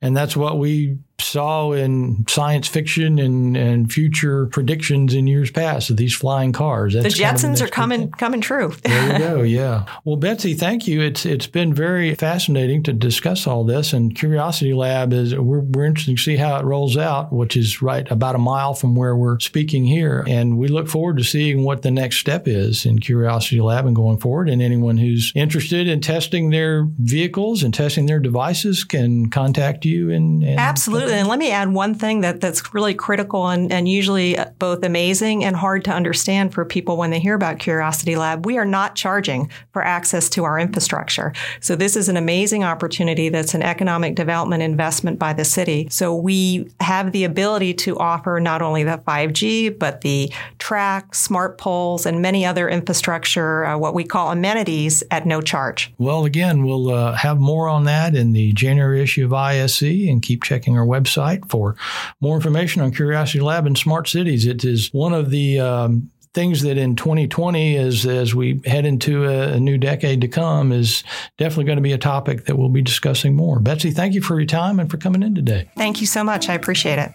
and 0.00 0.16
that's 0.16 0.36
what 0.36 0.58
we 0.58 0.98
saw 1.22 1.72
in 1.72 2.24
science 2.28 2.68
fiction 2.68 3.18
and, 3.18 3.56
and 3.56 3.92
future 3.92 4.46
predictions 4.46 5.14
in 5.14 5.26
years 5.26 5.50
past 5.50 5.90
of 5.90 5.96
these 5.96 6.14
flying 6.14 6.52
cars. 6.52 6.94
That's 6.94 7.16
the 7.16 7.22
Jetsons 7.22 7.42
kind 7.42 7.54
of 7.54 7.62
are 7.62 7.68
coming 7.68 8.00
thing. 8.00 8.10
coming 8.12 8.40
true. 8.40 8.74
there 8.82 9.12
you 9.12 9.18
go. 9.18 9.42
Yeah. 9.42 9.86
Well, 10.04 10.16
Betsy, 10.16 10.54
thank 10.54 10.86
you. 10.86 11.00
It's 11.00 11.26
it's 11.26 11.46
been 11.46 11.74
very 11.74 12.14
fascinating 12.14 12.82
to 12.84 12.92
discuss 12.92 13.46
all 13.46 13.64
this. 13.64 13.92
And 13.92 14.14
Curiosity 14.14 14.74
Lab 14.74 15.12
is 15.12 15.34
we're, 15.34 15.60
we're 15.60 15.84
interested 15.84 16.16
to 16.16 16.22
see 16.22 16.36
how 16.36 16.58
it 16.58 16.64
rolls 16.64 16.96
out, 16.96 17.32
which 17.32 17.56
is 17.56 17.82
right 17.82 18.10
about 18.10 18.34
a 18.34 18.38
mile 18.38 18.74
from 18.74 18.94
where 18.94 19.16
we're 19.16 19.38
speaking 19.40 19.84
here. 19.84 20.24
And 20.26 20.58
we 20.58 20.68
look 20.68 20.88
forward 20.88 21.16
to 21.18 21.24
seeing 21.24 21.64
what 21.64 21.82
the 21.82 21.90
next 21.90 22.18
step 22.18 22.46
is 22.46 22.86
in 22.86 22.98
Curiosity 22.98 23.60
Lab 23.60 23.86
and 23.86 23.96
going 23.96 24.18
forward. 24.18 24.48
And 24.48 24.62
anyone 24.62 24.96
who's 24.96 25.32
interested 25.34 25.88
in 25.88 26.00
testing 26.00 26.50
their 26.50 26.86
vehicles 26.98 27.62
and 27.62 27.72
testing 27.72 28.06
their 28.06 28.20
devices 28.20 28.84
can 28.84 29.30
contact 29.30 29.84
you. 29.84 30.10
And, 30.10 30.42
and 30.42 30.58
absolutely. 30.58 31.09
And 31.12 31.28
let 31.28 31.38
me 31.38 31.50
add 31.50 31.72
one 31.72 31.94
thing 31.94 32.20
that 32.20 32.40
that's 32.40 32.74
really 32.74 32.94
critical 32.94 33.48
and, 33.48 33.72
and 33.72 33.88
usually 33.88 34.36
both 34.58 34.84
amazing 34.84 35.44
and 35.44 35.56
hard 35.56 35.84
to 35.84 35.90
understand 35.90 36.54
for 36.54 36.64
people 36.64 36.96
when 36.96 37.10
they 37.10 37.20
hear 37.20 37.34
about 37.34 37.58
Curiosity 37.58 38.16
Lab. 38.16 38.46
We 38.46 38.58
are 38.58 38.64
not 38.64 38.94
charging 38.94 39.50
for 39.72 39.84
access 39.84 40.28
to 40.30 40.44
our 40.44 40.58
infrastructure. 40.58 41.32
So 41.60 41.76
this 41.76 41.96
is 41.96 42.08
an 42.08 42.16
amazing 42.16 42.64
opportunity 42.64 43.28
that's 43.28 43.54
an 43.54 43.62
economic 43.62 44.14
development 44.14 44.62
investment 44.62 45.18
by 45.18 45.32
the 45.32 45.44
city. 45.44 45.88
So 45.90 46.14
we 46.14 46.70
have 46.80 47.12
the 47.12 47.24
ability 47.24 47.74
to 47.74 47.98
offer 47.98 48.40
not 48.40 48.62
only 48.62 48.84
the 48.84 48.98
5G, 48.98 49.78
but 49.78 50.00
the 50.00 50.32
track, 50.58 51.14
smart 51.14 51.58
poles, 51.58 52.06
and 52.06 52.22
many 52.22 52.44
other 52.46 52.68
infrastructure, 52.68 53.64
uh, 53.64 53.78
what 53.78 53.94
we 53.94 54.04
call 54.04 54.30
amenities 54.30 55.02
at 55.10 55.26
no 55.26 55.40
charge. 55.40 55.92
Well, 55.98 56.24
again, 56.24 56.64
we'll 56.64 56.90
uh, 56.90 57.14
have 57.14 57.38
more 57.38 57.68
on 57.68 57.84
that 57.84 58.14
in 58.14 58.32
the 58.32 58.52
January 58.52 59.02
issue 59.02 59.24
of 59.24 59.32
ISE 59.32 59.82
and 59.82 60.22
keep 60.22 60.42
checking 60.42 60.76
our 60.76 60.84
website 61.00 61.48
for 61.50 61.76
more 62.20 62.36
information 62.36 62.82
on 62.82 62.92
Curiosity 62.92 63.40
Lab 63.40 63.66
and 63.66 63.76
smart 63.76 64.08
cities. 64.08 64.46
It 64.46 64.64
is 64.64 64.92
one 64.92 65.12
of 65.12 65.30
the 65.30 65.60
um, 65.60 66.10
things 66.34 66.62
that 66.62 66.78
in 66.78 66.96
2020, 66.96 67.76
as 67.76 68.06
as 68.06 68.34
we 68.34 68.60
head 68.64 68.86
into 68.86 69.24
a, 69.24 69.54
a 69.54 69.60
new 69.60 69.78
decade 69.78 70.20
to 70.20 70.28
come, 70.28 70.72
is 70.72 71.02
definitely 71.38 71.64
going 71.64 71.76
to 71.76 71.82
be 71.82 71.92
a 71.92 71.98
topic 71.98 72.44
that 72.46 72.56
we'll 72.56 72.68
be 72.68 72.82
discussing 72.82 73.34
more. 73.34 73.58
Betsy, 73.58 73.90
thank 73.90 74.14
you 74.14 74.22
for 74.22 74.38
your 74.38 74.46
time 74.46 74.78
and 74.78 74.90
for 74.90 74.96
coming 74.96 75.22
in 75.22 75.34
today. 75.34 75.68
Thank 75.76 76.00
you 76.00 76.06
so 76.06 76.22
much. 76.24 76.48
I 76.48 76.54
appreciate 76.54 76.98
it. 76.98 77.12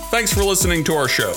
Thanks 0.09 0.33
for 0.33 0.43
listening 0.43 0.85
to 0.85 0.93
our 0.93 1.09
show. 1.09 1.33